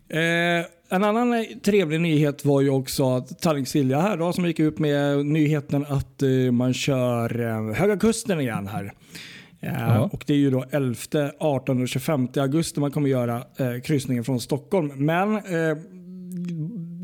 Eh, 0.08 0.66
en 0.88 1.04
annan 1.04 1.46
trevlig 1.64 2.00
nyhet 2.00 2.44
var 2.44 2.60
ju 2.60 2.70
också 2.70 3.16
att 3.16 3.40
Tallink 3.40 3.68
Silja 3.68 4.00
här 4.00 4.16
då, 4.16 4.32
som 4.32 4.46
gick 4.46 4.60
ut 4.60 4.78
med 4.78 5.26
nyheten 5.26 5.86
att 5.88 6.22
eh, 6.22 6.52
man 6.52 6.74
kör 6.74 7.40
eh, 7.40 7.74
Höga 7.74 7.96
Kusten 7.96 8.40
igen 8.40 8.66
här. 8.66 8.92
Eh. 9.60 9.96
Och 9.96 10.24
Det 10.26 10.32
är 10.32 10.38
ju 10.38 10.50
då 10.50 10.64
11, 10.70 10.96
18 11.38 11.82
och 11.82 11.88
25 11.88 12.28
augusti 12.36 12.80
man 12.80 12.90
kommer 12.90 13.08
göra 13.08 13.36
eh, 13.36 13.80
kryssningen 13.84 14.24
från 14.24 14.40
Stockholm. 14.40 14.92
Men 14.96 15.36
eh, 15.36 15.76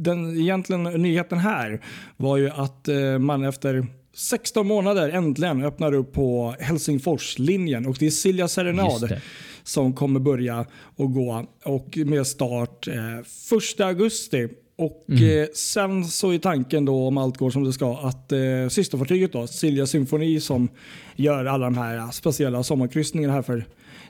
den 0.03 0.41
egentligen 0.41 0.83
nyheten 0.83 1.39
här 1.39 1.81
var 2.17 2.37
ju 2.37 2.51
att 2.51 2.89
eh, 2.89 3.19
man 3.19 3.45
efter 3.45 3.87
16 4.15 4.67
månader 4.67 5.09
äntligen 5.09 5.65
öppnar 5.65 5.93
upp 5.95 6.13
på 6.13 6.55
Helsingforslinjen 6.61 7.87
och 7.87 7.97
det 7.99 8.07
är 8.07 8.11
Silja 8.11 8.49
Serenad. 8.49 9.21
Som 9.65 9.93
kommer 9.93 10.21
börja 10.21 10.67
och 10.97 11.13
gå 11.13 11.47
och 11.65 11.99
med 12.07 12.27
start 12.27 12.89
eh, 12.89 13.19
1 13.75 13.81
augusti. 13.81 14.49
Och 14.77 15.05
Mm. 15.09 15.43
eh, 15.43 15.49
sen 15.55 16.05
så 16.05 16.31
är 16.33 16.39
tanken 16.39 16.85
då 16.85 17.07
om 17.07 17.19
allt 17.19 17.37
går 17.37 17.51
som 17.51 17.65
det 17.65 17.73
ska 17.73 17.99
att 17.99 18.33
eh, 18.33 18.39
systerfartyget 18.71 19.33
då, 19.33 19.47
Silja 19.47 19.87
Symphony 19.87 20.41
som 20.41 20.69
gör 21.17 21.45
alla 21.45 21.65
de 21.65 21.79
här 21.79 22.11
speciella 22.11 22.63
sommarkryssningarna 22.63 23.35
här 23.35 23.43
för 23.43 23.65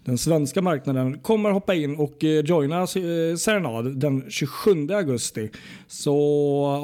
den 0.04 0.18
svenska 0.18 0.62
marknaden 0.62 1.18
kommer 1.18 1.50
hoppa 1.50 1.74
in 1.74 1.96
och 1.96 2.24
eh, 2.24 2.44
joina 2.44 2.80
eh, 2.80 3.36
Serenad 3.36 4.00
den 4.00 4.24
27 4.30 4.88
augusti. 4.90 5.50
Så 5.86 6.16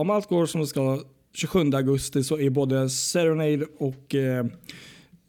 om 0.01 0.11
allt 0.11 0.29
går 0.29 0.47
som 0.47 0.61
det 0.61 0.67
ska 0.67 1.01
27 1.35 1.59
augusti 1.75 2.25
så 2.25 2.39
är 2.39 2.51
både 2.51 2.91
Serenade 2.91 3.67
och 3.79 4.15
eh, 4.15 4.47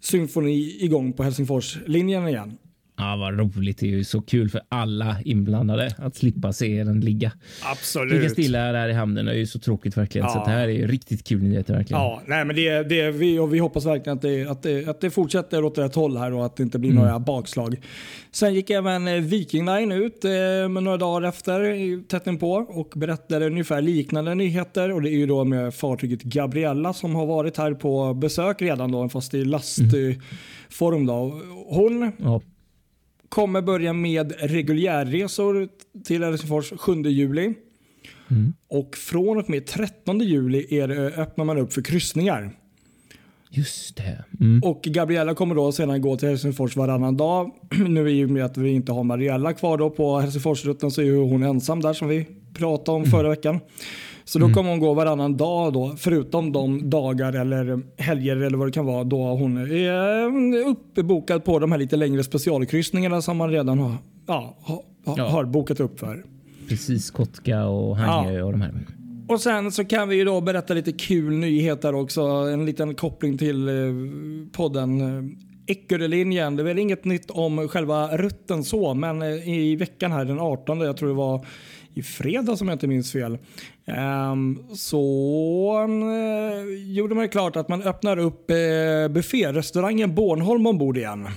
Symphony 0.02 0.78
igång 0.80 1.14
på 1.14 1.24
Helsingforslinjen 1.24 2.28
igen. 2.28 2.58
Ja, 3.00 3.16
vad 3.16 3.40
roligt. 3.40 3.78
Det 3.78 3.86
är 3.86 3.90
ju 3.90 4.04
så 4.04 4.22
kul 4.22 4.50
för 4.50 4.62
alla 4.70 5.18
inblandade 5.26 5.96
att 5.98 6.16
slippa 6.16 6.54
se 6.54 6.84
den 6.84 7.00
ligga. 7.02 7.32
Absolut. 7.72 8.14
Ligga 8.14 8.30
stilla 8.30 8.72
där 8.72 8.90
i 8.90 8.94
hamnen 8.94 9.28
är 9.28 9.34
ju 9.34 9.46
så 9.48 9.60
tråkigt 9.60 9.98
verkligen. 9.98 10.30
Så 10.30 10.36
Ja. 10.36 10.40
att 10.40 10.46
det 10.46 10.52
här 10.52 10.68
är 10.68 10.72
ju 10.74 10.88
riktigt 10.88 11.28
kul 11.28 11.44
nyheter 11.44 11.74
verkligen. 11.76 12.02
Ja, 12.02 12.22
nej, 12.26 12.46
men 12.46 12.56
det, 12.56 12.84
det, 12.84 13.12
vi, 13.12 13.40
och 13.40 13.54
vi 13.54 13.60
hoppas 13.60 13.86
verkligen 13.86 14.16
att 14.18 14.22
det, 14.22 14.46
att, 14.48 14.64
det, 14.64 14.88
att 14.88 15.02
det 15.02 15.10
fortsätter 15.10 15.64
åt 15.64 15.78
rätt 15.78 15.96
håll 15.96 16.18
här 16.18 16.34
och 16.34 16.46
att 16.46 16.56
det 16.56 16.64
inte 16.64 16.80
blir 16.80 16.90
Mm. 16.92 17.04
några 17.04 17.20
bakslag. 17.20 17.76
Sen 18.32 18.54
gick 18.54 18.70
även 18.70 19.08
eh, 19.08 19.14
Viking 19.16 19.66
Line 19.66 19.92
ut 19.92 20.26
eh, 20.26 20.32
några 20.82 20.98
dagar 20.98 21.28
efter, 21.30 22.08
tätt 22.08 22.40
på 22.40 22.52
och 22.54 22.94
berättade 22.96 23.46
ungefär 23.46 23.82
liknande 23.82 24.36
nyheter. 24.36 24.92
Och 24.92 25.02
Det 25.02 25.10
är 25.10 25.18
ju 25.18 25.26
då 25.26 25.44
med 25.44 25.74
fartyget 25.74 26.24
Gabriella 26.24 26.94
som 26.94 27.16
har 27.16 27.26
varit 27.26 27.58
här 27.58 27.74
på 27.74 28.14
besök 28.14 28.62
redan 28.62 28.92
då, 28.92 29.10
fast 29.10 29.34
i 29.34 29.46
lastform. 29.46 31.06
Då. 31.06 31.42
Hon 31.68 32.12
Ja. 32.18 32.42
Kommer 33.30 33.62
börja 33.62 33.94
med 33.94 34.34
reguljärresor 34.40 35.70
till 36.04 36.24
Helsingfors 36.24 36.74
7 36.78 36.94
juli. 36.94 37.54
Mm. 38.28 38.54
Och 38.70 38.96
från 38.96 39.38
och 39.38 39.50
med 39.50 39.66
13 39.66 40.20
juli 40.20 40.80
är 40.80 40.88
det, 40.88 40.96
öppnar 40.96 41.46
man 41.46 41.58
upp 41.58 41.74
för 41.74 41.82
kryssningar. 41.82 42.52
Just 43.52 43.96
det. 43.98 44.24
Mm. 44.40 44.62
Och 44.64 44.82
Gabriella 44.82 45.34
kommer 45.36 45.56
då 45.56 45.72
sedan 45.72 46.02
gå 46.02 46.18
till 46.18 46.30
Helsingfors 46.30 46.76
varannan 46.76 47.18
dag. 47.18 47.52
Nu 47.88 48.10
i 48.10 48.26
och 48.26 48.30
med 48.30 48.46
att 48.46 48.58
vi 48.58 48.70
inte 48.70 48.92
har 48.92 49.04
Mariella 49.04 49.54
kvar 49.54 49.78
då 49.78 49.90
på 49.90 50.20
Helsingforsrutten 50.20 50.92
så 50.92 51.02
är 51.02 51.06
ju 51.06 51.18
hon 51.22 51.44
ensam 51.44 51.82
där 51.82 51.94
som 51.94 52.08
vi 52.08 52.28
pratade 52.54 52.98
om 52.98 53.06
förra 53.06 53.30
veckan. 53.30 53.60
Så 54.26 54.40
då 54.40 54.50
kommer 54.50 54.70
hon 54.70 54.80
gå 54.80 54.94
varannan 54.94 55.38
dag 55.38 55.74
då, 55.74 55.96
förutom 55.98 56.52
de 56.52 56.90
dagar 56.90 57.34
eller 57.34 57.82
helger 58.02 58.38
eller 58.38 58.58
vad 58.58 58.68
det 58.68 58.72
kan 58.72 58.86
vara 58.86 59.04
då 59.04 59.24
hon 59.24 59.58
är 59.58 60.68
uppbokad 60.68 61.44
på 61.44 61.60
de 61.60 61.72
här 61.72 61.80
lite 61.80 61.96
längre 61.96 62.24
specialkryssningarna 62.24 63.22
som 63.22 63.38
man 63.38 63.50
redan 63.50 63.80
har, 63.80 63.96
ja, 64.28 64.58
ha, 64.62 64.84
ha, 65.06 65.16
Ja. 65.18 65.30
har 65.30 65.44
bokat 65.46 65.80
upp 65.80 66.00
för. 66.00 66.24
Precis, 66.68 67.12
Kotka 67.12 67.66
och 67.66 67.98
Hangö 67.98 68.42
och 68.42 68.52
de 68.52 68.62
här. 68.62 68.72
Och 69.30 69.42
sen 69.42 69.72
så 69.72 69.86
kan 69.86 70.10
vi 70.10 70.16
ju 70.16 70.26
då 70.26 70.42
berätta 70.42 70.74
lite 70.74 70.92
kul 70.92 71.38
nyheter 71.38 71.96
också. 71.96 72.22
En 72.22 72.66
liten 72.66 72.96
koppling 72.96 73.38
till 73.38 73.68
eh, 73.68 73.74
podden 74.52 75.02
eh, 75.02 75.24
Eckerölinjen. 75.68 76.56
Det 76.56 76.62
är 76.62 76.66
väl 76.66 76.80
inget 76.80 77.06
nytt 77.06 77.32
om 77.32 77.68
själva 77.68 78.18
rutten 78.18 78.64
så, 78.64 78.94
men 78.94 79.22
eh, 79.22 79.50
i 79.50 79.76
veckan 79.76 80.12
här 80.12 80.26
den 80.26 80.40
18, 80.40 80.82
jag 80.82 80.98
tror 80.98 81.10
det 81.10 81.16
var 81.16 81.46
i 81.94 82.04
fredag 82.04 82.56
som 82.56 82.68
jag 82.68 82.76
inte 82.76 82.88
minns 82.88 83.12
fel, 83.12 83.38
ehm, 83.86 84.60
så 84.74 84.98
eh, 85.84 86.94
gjorde 86.94 87.16
man 87.16 87.24
ju 87.24 87.30
klart 87.30 87.56
att 87.56 87.70
man 87.70 87.84
öppnar 87.84 88.18
upp 88.18 88.48
bufférestaurangen 89.10 90.16
Bornholm 90.16 90.68
ombord 90.68 90.98
igen. 90.98 91.28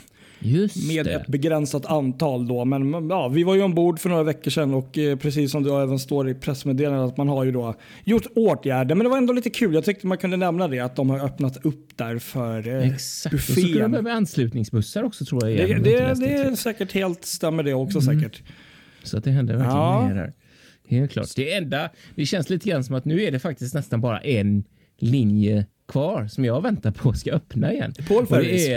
Just 0.44 0.88
Med 0.88 1.06
det. 1.06 1.12
ett 1.12 1.26
begränsat 1.26 1.86
antal 1.86 2.48
då. 2.48 2.64
Men 2.64 3.08
ja, 3.10 3.28
vi 3.28 3.42
var 3.44 3.54
ju 3.54 3.62
ombord 3.62 3.98
för 4.00 4.08
några 4.08 4.22
veckor 4.22 4.50
sedan 4.50 4.74
och 4.74 4.98
eh, 4.98 5.16
precis 5.18 5.50
som 5.52 5.62
det 5.62 5.74
även 5.74 5.98
står 5.98 6.28
i 6.28 6.34
pressmeddelandet 6.34 7.08
att 7.12 7.16
man 7.16 7.28
har 7.28 7.44
ju 7.44 7.52
då 7.52 7.74
gjort 8.04 8.26
åtgärder. 8.34 8.94
Men 8.94 9.04
det 9.04 9.10
var 9.10 9.18
ändå 9.18 9.32
lite 9.32 9.50
kul. 9.50 9.74
Jag 9.74 9.84
tyckte 9.84 10.06
man 10.06 10.18
kunde 10.18 10.36
nämna 10.36 10.68
det 10.68 10.80
att 10.80 10.96
de 10.96 11.10
har 11.10 11.24
öppnat 11.24 11.66
upp 11.66 11.96
där 11.96 12.18
för 12.18 12.68
eh, 12.68 12.92
Exakt. 12.94 13.34
Och 13.34 13.40
så 13.40 13.52
skulle 13.52 13.66
de 13.66 13.72
buffén. 13.74 13.90
behöva 13.90 14.12
anslutningsbussar 14.12 15.02
också 15.02 15.24
tror 15.24 15.48
jag. 15.48 15.58
Det, 15.58 15.64
igen, 15.66 15.82
det, 15.82 16.00
läste 16.00 16.24
det 16.24 16.34
är 16.34 16.54
säkert 16.54 16.92
helt, 16.92 17.24
stämmer 17.24 17.62
det 17.62 17.74
också 17.74 18.00
säkert. 18.00 18.42
Så 19.02 19.18
att 19.18 19.24
det 19.24 19.30
händer 19.30 19.54
verkligen 19.54 19.76
Ja. 19.76 20.08
mer 20.08 20.14
där. 20.14 20.32
Helt 20.88 21.12
klart. 21.12 21.26
Det 21.36 21.52
enda, 21.54 21.90
det 22.14 22.26
känns 22.26 22.50
lite 22.50 22.68
grann 22.68 22.84
som 22.84 22.94
att 22.94 23.04
nu 23.04 23.22
är 23.22 23.30
det 23.30 23.38
faktiskt 23.38 23.74
nästan 23.74 24.00
bara 24.00 24.20
en 24.20 24.64
linje 24.98 25.66
kvar 25.88 26.26
som 26.26 26.44
jag 26.44 26.62
väntar 26.62 26.90
på 26.90 27.12
ska 27.12 27.32
öppna 27.32 27.72
igen. 27.72 27.94
Paul 28.08 28.22
Och 28.22 28.28
Ferries. 28.28 28.68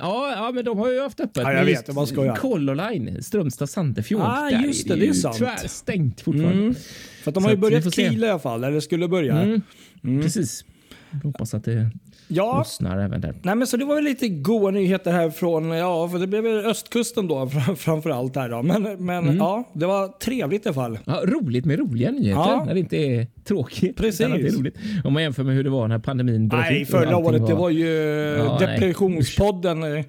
Ja, 0.00 0.32
ja, 0.36 0.52
men 0.54 0.64
de 0.64 0.78
har 0.78 0.90
ju 0.90 1.00
haft 1.00 1.20
öppet. 1.20 1.42
Ja, 1.42 1.52
jag 1.52 1.64
vet, 1.64 1.94
bara 1.94 2.06
skojar. 2.06 2.36
Color 2.36 2.90
Line, 2.90 3.22
Strömstad 3.22 3.70
Sandefjord. 3.70 4.22
Ah, 4.22 4.50
just 4.50 4.88
det, 4.88 4.94
ju 4.94 5.00
det 5.00 5.08
är 5.08 5.12
sant. 5.12 5.36
Tyvärr 5.38 5.68
stängt 5.68 6.20
fortfarande. 6.20 6.62
Mm. 6.62 6.74
För 7.22 7.30
att 7.30 7.34
de 7.34 7.44
har 7.44 7.50
ju 7.50 7.56
börjat 7.56 7.94
kila 7.94 8.26
i 8.26 8.30
alla 8.30 8.38
fall, 8.38 8.64
eller 8.64 8.80
skulle 8.80 9.08
börja. 9.08 9.60
Mm. 10.04 10.22
Precis. 10.22 10.64
Jag 11.10 11.18
hoppas 11.18 11.54
att 11.54 11.64
det 11.64 11.90
Ja, 12.30 12.58
lossnar 12.58 12.98
även 12.98 13.20
där. 13.20 13.34
Nej, 13.42 13.54
men 13.54 13.66
så 13.66 13.76
det 13.76 13.84
var 13.84 13.94
väl 13.94 14.04
lite 14.04 14.28
goda 14.28 14.70
nyheter 14.70 15.12
här 15.12 15.30
från, 15.30 15.70
ja, 15.70 16.08
för 16.08 16.18
det 16.18 16.26
blev 16.26 16.46
östkusten 16.46 17.28
då 17.28 17.46
fram- 17.48 17.76
framför 17.76 18.10
allt 18.10 18.36
här 18.36 18.48
då. 18.48 18.62
Men, 18.62 18.82
men 18.82 19.24
Mm. 19.24 19.36
ja, 19.36 19.64
det 19.72 19.86
var 19.86 20.08
trevligt 20.08 20.66
i 20.66 20.68
alla 20.68 20.74
fall. 20.74 20.98
Ja, 21.04 21.22
roligt 21.24 21.64
med 21.64 21.78
roliga 21.78 22.10
nyheter 22.10 22.40
Ja. 22.50 22.64
när 22.66 22.74
det 22.74 22.80
inte 22.80 22.96
är 22.96 23.26
tråkigt. 23.44 23.96
Precis. 23.96 24.20
utan 24.20 24.30
Det 24.40 24.48
är 24.48 24.52
roligt. 24.52 24.74
Om 25.04 25.12
man 25.12 25.22
jämför 25.22 25.42
med 25.44 25.54
hur 25.54 25.64
det 25.64 25.70
var 25.70 25.88
när 25.88 25.98
pandemin 25.98 26.48
bröt 26.48 26.60
Nej, 26.60 26.82
ut 26.82 26.88
förra 26.90 27.16
året 27.16 27.46
det 27.46 27.54
var 27.54 27.70
ju 27.70 27.86
Ja, 27.88 28.56
nej. 28.60 28.68
depressionspodden 28.68 29.82
eh, 29.96 30.04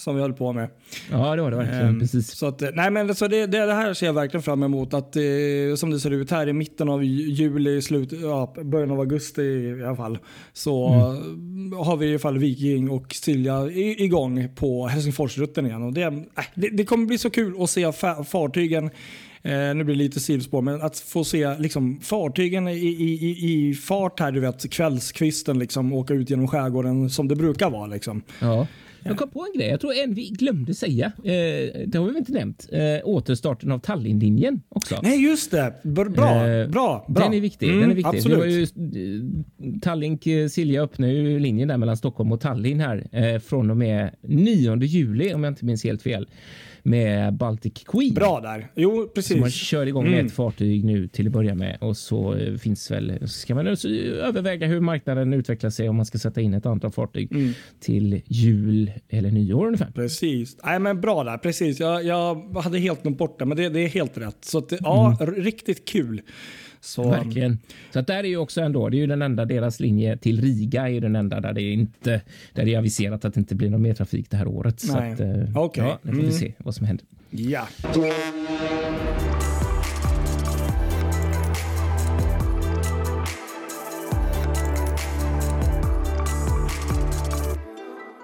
som 0.00 0.14
vi 0.16 0.20
höll 0.22 0.32
på 0.32 0.52
med. 0.52 0.68
Ja, 1.10 1.36
det 1.36 1.42
var 1.42 1.50
det 1.50 1.56
verkligen. 1.56 1.86
Ehm, 1.86 2.00
Precis. 2.00 2.30
Så 2.36 2.46
att, 2.46 2.62
eh, 2.62 2.68
nej, 2.74 2.90
men 2.90 3.14
så 3.14 3.28
det, 3.28 3.46
det 3.46 3.58
här 3.74 3.94
ser 3.94 4.06
jag 4.06 4.12
verkligen 4.12 4.42
fram 4.42 4.62
emot. 4.62 4.94
Att, 4.94 5.16
eh, 5.16 5.22
som 5.76 5.90
det 5.90 6.00
ser 6.00 6.10
ut 6.10 6.30
här 6.30 6.48
i 6.48 6.52
mitten 6.52 6.88
av 6.88 7.04
juli, 7.04 7.82
slut, 7.82 8.12
ja, 8.22 8.54
början 8.64 8.90
av 8.90 9.00
augusti 9.00 9.42
i 9.42 9.84
alla 9.86 9.96
fall. 9.96 10.18
Så 10.52 10.88
Mm. 10.88 11.72
har 11.72 11.96
vi 11.96 12.06
i 12.06 12.10
alla 12.10 12.18
fall 12.18 12.38
Viking 12.38 12.90
och 12.90 13.14
Silja 13.14 13.66
i- 13.66 14.04
igång 14.04 14.48
på 14.54 14.86
Helsingforsrutten 14.86 15.66
igen. 15.66 15.82
Och 15.82 15.92
det, 15.92 16.02
äh, 16.02 16.12
det, 16.54 16.68
det 16.68 16.84
kommer 16.84 17.06
bli 17.06 17.18
så 17.18 17.30
kul 17.30 17.62
att 17.62 17.70
se 17.70 17.86
fa- 17.86 18.24
fartygen 18.24 18.90
Eh, 19.42 19.74
nu 19.74 19.84
blir 19.84 19.94
det 19.94 20.02
lite 20.02 20.20
sidospår, 20.20 20.62
men 20.62 20.82
att 20.82 20.98
få 20.98 21.24
se 21.24 21.58
liksom, 21.58 22.00
fartygen 22.00 22.68
i, 22.68 22.72
i, 22.78 23.12
i, 23.12 23.68
i 23.68 23.74
fart 23.74 24.20
här, 24.20 24.32
du 24.32 24.40
vet 24.40 24.70
kvällskvisten, 24.70 25.58
liksom, 25.58 25.92
åka 25.92 26.14
ut 26.14 26.30
genom 26.30 26.48
skärgården 26.48 27.10
som 27.10 27.28
det 27.28 27.36
brukar 27.36 27.70
vara. 27.70 27.86
Liksom. 27.86 28.22
Ja. 28.40 28.66
Jag 29.02 29.16
kom 29.18 29.30
på 29.30 29.46
en 29.52 29.58
grej. 29.58 29.68
Jag 29.70 29.80
tror 29.80 29.92
en 30.04 30.14
vi 30.14 30.28
glömde 30.28 30.74
säga. 30.74 31.06
Eh, 31.06 31.32
det 31.86 31.94
har 31.94 32.00
vi 32.04 32.06
väl 32.06 32.16
inte 32.16 32.32
nämnt. 32.32 32.68
Eh, 32.72 32.80
återstarten 33.04 33.72
av 33.72 33.78
Tallinnlinjen 33.78 34.62
också. 34.68 34.96
Nej, 35.02 35.22
just 35.22 35.50
det. 35.50 35.74
Br- 35.82 36.08
Bra, 36.08 36.48
Eh, 36.48 36.68
bra, 36.68 37.04
bra. 37.08 37.24
Den 37.24 37.34
är 37.34 37.40
viktig. 37.40 37.68
Mm, 37.68 37.80
den 37.80 37.90
är 37.90 37.94
viktig. 37.94 38.16
Absolut. 38.16 38.38
Det 38.38 38.44
var 38.44 38.46
ju, 38.46 38.62
eh, 39.72 39.80
Tallink 39.82 40.26
eh, 40.26 40.48
Silja 40.48 40.82
öppnar 40.82 41.08
ju 41.08 41.38
linjen 41.38 41.68
där 41.68 41.76
mellan 41.76 41.96
Stockholm 41.96 42.32
och 42.32 42.40
Tallinn 42.40 42.80
här 42.80 43.08
eh, 43.12 43.38
från 43.40 43.70
och 43.70 43.76
med 43.76 44.10
9 44.22 44.76
juli 44.82 45.34
om 45.34 45.44
jag 45.44 45.50
inte 45.50 45.64
minns 45.64 45.84
helt 45.84 46.02
fel. 46.02 46.28
Med 46.82 47.34
Baltic 47.34 47.72
Queen. 47.86 48.14
Bra 48.14 48.40
där. 48.40 48.66
Jo, 48.76 49.08
precis. 49.14 49.32
Så 49.32 49.38
man 49.38 49.50
kör 49.50 49.86
igång 49.86 50.10
med 50.10 50.26
ett 50.26 50.32
fartyg 50.32 50.84
nu 50.84 51.08
till 51.08 51.26
att 51.26 51.32
börja 51.32 51.54
med 51.54 51.78
och 51.80 51.96
så 51.96 52.34
eh, 52.34 52.54
finns 52.56 52.90
väl 52.90 53.28
ska 53.28 53.54
man 53.54 53.72
också 53.72 53.88
överväga 53.88 54.66
hur 54.66 54.80
marknaden 54.80 55.32
utvecklar 55.32 55.70
sig 55.70 55.88
om 55.88 55.96
man 55.96 56.06
ska 56.06 56.18
sätta 56.18 56.40
in 56.40 56.54
ett 56.54 56.66
antal 56.66 56.90
fartyg 56.92 57.30
till 57.80 58.22
jul 58.26 58.90
eller 59.08 59.30
nyår 59.30 59.66
ungefär. 59.66 59.90
Precis. 59.94 60.56
Nej, 60.64 60.78
men 60.78 61.00
bra 61.00 61.24
där. 61.24 61.38
Precis. 61.38 61.80
Jag, 61.80 62.04
jag 62.04 62.56
hade 62.62 62.78
helt 62.78 63.02
glömt 63.02 63.18
bort 63.18 63.38
det, 63.38 63.44
men 63.46 63.56
det, 63.56 63.68
det 63.68 63.80
är 63.80 63.88
helt 63.88 64.18
rätt. 64.18 64.36
Så 64.40 64.58
att, 64.58 64.72
ja, 64.80 65.16
r- 65.20 65.34
riktigt 65.36 65.84
kul. 65.88 66.20
Så, 66.80 67.10
Verkligen. 67.10 67.58
Så 67.92 67.98
att 67.98 68.06
där 68.06 68.18
är 68.24 68.28
ju 68.28 68.36
också 68.36 68.60
ändå, 68.60 68.88
det 68.88 68.96
är 68.96 68.98
ju 68.98 69.06
den 69.06 69.22
enda, 69.22 69.44
deras 69.44 69.80
linje 69.80 70.16
till 70.16 70.40
Riga 70.40 70.82
är 70.82 70.88
ju 70.88 71.00
den 71.00 71.16
enda 71.16 71.40
där 71.40 71.52
det 71.52 71.62
är 71.62 71.72
inte, 71.72 72.20
där 72.52 72.64
det 72.64 72.74
är 72.74 72.78
aviserat 72.78 73.24
att 73.24 73.34
det 73.34 73.40
inte 73.40 73.54
blir 73.54 73.70
någon 73.70 73.82
mer 73.82 73.94
trafik 73.94 74.30
det 74.30 74.36
här 74.36 74.46
året. 74.48 74.80
Så 74.80 74.94
Nej. 75.00 75.12
att, 75.12 75.20
eh, 75.20 75.56
Okej. 75.56 75.84
ja, 75.84 75.98
nu 76.02 76.12
får 76.12 76.22
vi 76.22 76.32
se 76.32 76.52
vad 76.58 76.74
som 76.74 76.86
händer. 76.86 77.06
Ja. 77.30 77.68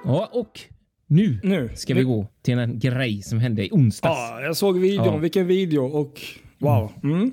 Ja, 0.04 0.28
och 0.32 0.60
nu 1.06 1.38
Nu. 1.42 1.70
ska 1.74 1.94
vi 1.94 2.02
gå 2.02 2.26
till 2.42 2.58
en 2.58 2.78
grej 2.78 3.22
som 3.22 3.38
hände 3.38 3.66
i 3.66 3.70
onsdags. 3.72 4.18
Ja, 4.18 4.40
jag 4.40 4.56
såg 4.56 4.78
videon. 4.78 5.06
Ja. 5.06 5.16
Vilken 5.16 5.46
video 5.46 5.84
och 5.84 6.20
wow. 6.58 6.92
Mm. 7.02 7.32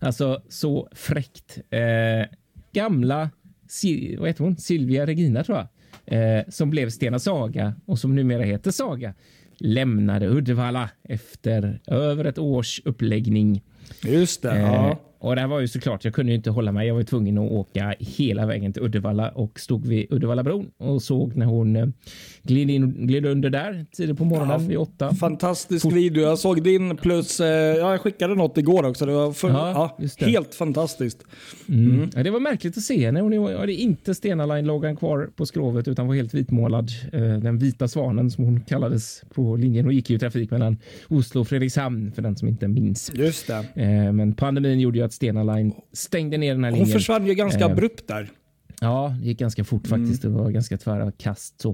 Alltså 0.00 0.42
så 0.48 0.88
fräckt. 0.92 1.58
Eh, 1.70 2.26
gamla, 2.72 3.30
Sil- 3.78 4.18
vad 4.18 4.28
heter 4.28 4.44
hon? 4.44 4.56
Silvia 4.56 5.06
Regina 5.06 5.44
tror 5.44 5.58
jag. 5.58 5.68
Eh, 6.06 6.44
som 6.48 6.70
blev 6.70 6.90
Stena 6.90 7.18
Saga 7.18 7.74
och 7.86 7.98
som 7.98 8.14
numera 8.14 8.42
heter 8.42 8.70
Saga 8.70 9.14
lämnade 9.58 10.26
Uddevalla 10.28 10.90
efter 11.08 11.80
över 11.86 12.24
ett 12.24 12.38
års 12.38 12.80
uppläggning. 12.84 13.62
Just 14.04 14.42
det. 14.42 14.50
Eh, 14.50 14.60
Ja. 14.62 14.98
Och 15.18 15.34
det 15.34 15.40
här 15.40 15.48
var 15.48 15.60
ju 15.60 15.68
såklart, 15.68 16.04
jag 16.04 16.14
kunde 16.14 16.32
ju 16.32 16.36
inte 16.36 16.50
hålla 16.50 16.72
mig. 16.72 16.86
Jag 16.88 16.94
var 16.94 17.02
tvungen 17.02 17.38
att 17.38 17.50
åka 17.50 17.94
hela 17.98 18.46
vägen 18.46 18.72
till 18.72 18.82
Uddevalla 18.82 19.28
och 19.28 19.60
stod 19.60 19.86
vid 19.86 20.06
Uddevallabron 20.12 20.70
och 20.78 21.02
såg 21.02 21.36
när 21.36 21.46
hon 21.46 21.76
eh, 21.76 21.86
gled, 22.42 22.70
in, 22.70 23.06
gled 23.06 23.26
under 23.26 23.50
där 23.50 23.86
tidigt 23.92 24.18
på 24.18 24.24
morgonen 24.24 24.62
Ja, 24.62 24.68
vid 24.68 24.76
åtta. 24.78 25.14
Fantastisk 25.14 25.92
video. 25.92 26.22
Jag 26.22 26.38
såg 26.38 26.62
din 26.62 26.96
plus, 26.96 27.40
eh, 27.40 27.46
ja, 27.76 27.90
jag 27.90 28.00
skickade 28.00 28.34
något 28.34 28.58
igår 28.58 28.86
också. 28.86 29.06
Det 29.06 29.12
var 29.12 29.32
för, 29.32 29.48
Ja, 29.48 29.96
ja, 30.18 30.26
helt 30.26 30.54
fantastiskt. 30.54 31.18
Mm. 31.68 32.10
Ja, 32.14 32.22
det 32.22 32.30
var 32.30 32.40
märkligt 32.40 32.76
att 32.76 32.82
se 32.82 33.12
när 33.12 33.20
hon 33.20 33.56
hade 33.56 33.72
inte 33.72 34.14
Stena 34.14 34.46
Line-loggan 34.46 34.96
kvar 34.96 35.30
på 35.36 35.46
skrovet 35.46 35.88
utan 35.88 36.06
var 36.06 36.14
helt 36.14 36.34
vitmålad. 36.34 36.90
Eh, 37.12 37.20
Den 37.20 37.58
vita 37.58 37.88
svanen 37.88 38.30
som 38.30 38.44
hon 38.44 38.60
kallades 38.60 39.22
på 39.34 39.56
linjen 39.56 39.86
och 39.86 39.92
gick 39.92 40.10
ju 40.10 40.16
i 40.16 40.18
trafik 40.18 40.50
mellan 40.50 40.76
Oslo 41.08 41.40
och 41.40 41.48
Fredrikshamn 41.48 42.12
för 42.12 42.22
den 42.22 42.36
som 42.36 42.48
inte 42.48 42.68
minns. 42.68 43.10
Just 43.14 43.46
det. 43.46 43.64
Eh, 43.82 44.12
Men 44.12 44.34
pandemin 44.34 44.80
gjorde 44.80 44.98
ju 44.98 45.04
att 45.04 45.12
Stena 45.12 45.42
Line 45.54 45.72
stängde 45.92 46.36
ner 46.38 46.54
den 46.54 46.64
här 46.64 46.70
Hon 46.70 46.78
linjen. 46.78 46.98
försvann 46.98 47.26
ju 47.26 47.34
ganska 47.34 47.60
Eh, 47.64 47.70
abrupt 47.72 48.08
där. 48.08 48.28
Ja, 48.82 49.16
det 49.20 49.26
gick 49.26 49.38
ganska 49.38 49.64
fort 49.64 49.86
faktiskt. 49.86 50.22
Det 50.22 50.28
var 50.28 50.50
ganska 50.50 50.78
tvära 50.78 51.12
kast 51.12 51.60
så. 51.60 51.70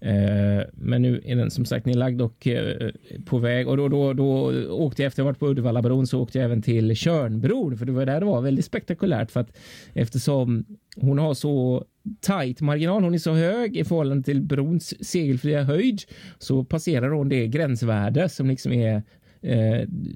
Eh, 0.00 0.62
men 0.72 1.02
nu 1.02 1.22
är 1.24 1.36
den 1.36 1.50
som 1.50 1.64
sagt 1.64 1.86
nedlagd 1.86 2.20
och 2.22 2.46
eh, 2.46 2.90
på 3.24 3.38
väg 3.38 3.68
och 3.68 3.76
då, 3.76 3.88
då, 3.88 4.12
då 4.12 4.52
åkte 4.70 5.02
jag 5.02 5.06
efter 5.06 5.22
ha 5.22 5.30
varit 5.30 5.38
på 5.38 5.48
Uddevallabron 5.48 6.06
så 6.06 6.20
åkte 6.20 6.38
jag 6.38 6.44
även 6.44 6.62
till 6.62 6.96
Tjörnbron 6.96 7.78
för 7.78 7.86
det 7.86 7.92
var 7.92 8.06
där 8.06 8.20
det 8.20 8.26
var 8.26 8.40
väldigt 8.40 8.64
spektakulärt 8.64 9.30
för 9.30 9.40
att 9.40 9.56
eftersom 9.94 10.64
hon 10.96 11.18
har 11.18 11.34
så 11.34 11.84
tight 12.20 12.60
marginal, 12.60 13.02
hon 13.02 13.14
är 13.14 13.18
så 13.18 13.32
hög 13.32 13.76
i 13.76 13.84
förhållande 13.84 14.24
till 14.24 14.42
brons 14.42 15.06
segelfria 15.06 15.62
höjd 15.62 16.00
så 16.38 16.64
passerar 16.64 17.10
hon 17.10 17.28
det 17.28 17.48
gränsvärde 17.48 18.28
som 18.28 18.48
liksom 18.48 18.72
är 18.72 19.02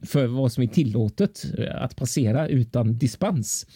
för 0.03 0.27
vad 0.27 0.53
som 0.53 0.63
är 0.63 0.67
tillåtet 0.67 1.45
eh, 1.59 1.83
att 1.83 1.97
passera 1.97 2.49
utan 2.49 2.99
dispens. 2.99 3.67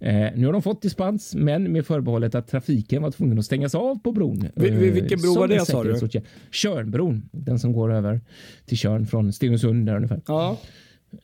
Eh, 0.00 0.26
nu 0.34 0.46
har 0.46 0.52
de 0.52 0.62
fått 0.62 0.82
dispens, 0.82 1.34
men 1.34 1.72
med 1.72 1.86
förbehållet 1.86 2.34
att 2.34 2.48
trafiken 2.48 3.02
var 3.02 3.10
tvungen 3.10 3.38
att 3.38 3.44
stängas 3.44 3.74
av 3.74 3.98
på 4.02 4.12
bron. 4.12 4.48
Vi- 4.54 4.70
vi- 4.70 4.88
eh, 4.88 4.92
vilken 4.94 5.20
bro 5.20 5.34
var 5.34 5.48
det, 5.48 5.66
sa 5.66 5.84
du? 5.84 6.20
Tjörnbron, 6.50 7.28
den 7.32 7.58
som 7.58 7.72
går 7.72 7.92
över 7.92 8.20
till 8.66 8.78
Tjörn 8.78 9.06
från 9.06 9.32
Stenungsund 9.32 9.86
där 9.86 9.96
ungefär. 9.96 10.20
Ja. 10.26 10.56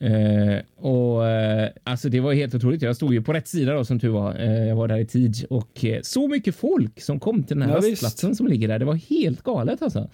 Eh, 0.00 0.58
och 0.76 1.28
eh, 1.28 1.68
alltså 1.84 2.08
det 2.08 2.20
var 2.20 2.32
helt 2.32 2.54
otroligt. 2.54 2.82
Jag 2.82 2.96
stod 2.96 3.14
ju 3.14 3.22
på 3.22 3.32
rätt 3.32 3.48
sida 3.48 3.72
då 3.74 3.84
som 3.84 4.00
tur 4.00 4.08
var. 4.08 4.34
Eh, 4.40 4.64
jag 4.68 4.76
var 4.76 4.88
där 4.88 4.98
i 4.98 5.06
tid 5.06 5.34
och 5.50 5.84
eh, 5.84 6.00
så 6.02 6.28
mycket 6.28 6.54
folk 6.54 7.00
som 7.00 7.20
kom 7.20 7.42
till 7.42 7.58
den 7.58 7.68
här 7.68 7.80
Ja, 7.82 7.90
rastplatsen 7.90 8.36
som 8.36 8.46
ligger 8.48 8.68
där. 8.68 8.78
Det 8.78 8.84
var 8.84 8.94
helt 8.94 9.42
galet 9.42 9.82
alltså. 9.82 10.10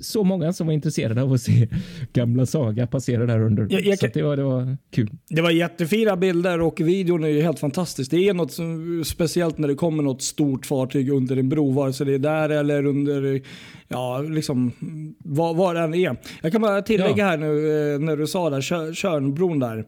Så 0.00 0.24
många 0.24 0.52
som 0.52 0.66
var 0.66 0.74
intresserade 0.74 1.22
av 1.22 1.32
att 1.32 1.40
se 1.40 1.68
gamla 2.12 2.46
Saga 2.46 2.86
passera 2.86 3.26
där 3.26 3.40
under. 3.40 3.66
Jag- 3.70 3.84
jag 3.86 3.98
så 3.98 4.06
det, 4.14 4.22
var, 4.22 4.36
det 4.36 4.42
var 4.42 4.76
kul. 4.90 5.10
Det 5.28 5.42
var 5.42 5.50
jättefina 5.50 6.16
bilder 6.16 6.60
och 6.60 6.80
videon 6.80 7.24
är 7.24 7.28
ju 7.28 7.42
helt 7.42 7.58
fantastisk. 7.58 8.10
Det 8.10 8.28
är 8.28 8.34
något 8.34 8.52
som, 8.52 9.02
speciellt 9.06 9.58
när 9.58 9.68
det 9.68 9.74
kommer 9.74 10.02
något 10.02 10.22
stort 10.22 10.66
fartyg 10.66 11.10
under 11.10 11.36
en 11.36 11.48
bro, 11.48 11.70
vare 11.70 11.92
sig 11.92 12.06
det 12.06 12.14
är 12.14 12.18
där 12.18 12.48
eller 12.48 12.86
under, 12.86 13.40
ja 13.88 14.18
liksom 14.28 14.72
var, 15.18 15.54
var 15.54 15.74
den 15.74 15.94
är. 15.94 16.16
Jag 16.42 16.52
kan 16.52 16.60
bara 16.62 16.82
tillägga 16.82 17.14
Ja. 17.16 17.24
här 17.24 17.36
nu 17.36 17.46
eh, 17.94 17.98
när 17.98 18.16
du 18.16 18.26
sa 18.26 18.50
där, 18.50 18.60
Tjörnbron 18.94 19.58
där. 19.58 19.84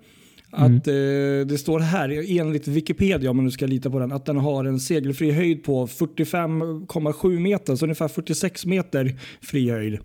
Att 0.57 0.87
eh, 0.89 1.47
det 1.47 1.59
står 1.61 1.81
här 1.81 2.39
enligt 2.41 2.69
Wikipedia, 2.69 3.31
om 3.31 3.37
man 3.37 3.45
nu 3.45 3.51
ska 3.51 3.67
lita 3.67 3.91
på 3.91 3.99
den, 3.99 4.13
att 4.13 4.27
den 4.27 4.37
har 4.37 4.65
en 4.65 4.81
segelfri 4.81 5.31
höjd 5.33 5.65
på 5.65 5.87
45,7 5.87 7.39
meter, 7.39 7.77
så 7.77 7.85
ungefär 7.85 8.09
46 8.09 8.67
meter 8.67 9.19
fri 9.43 9.71
höjd. 9.71 9.99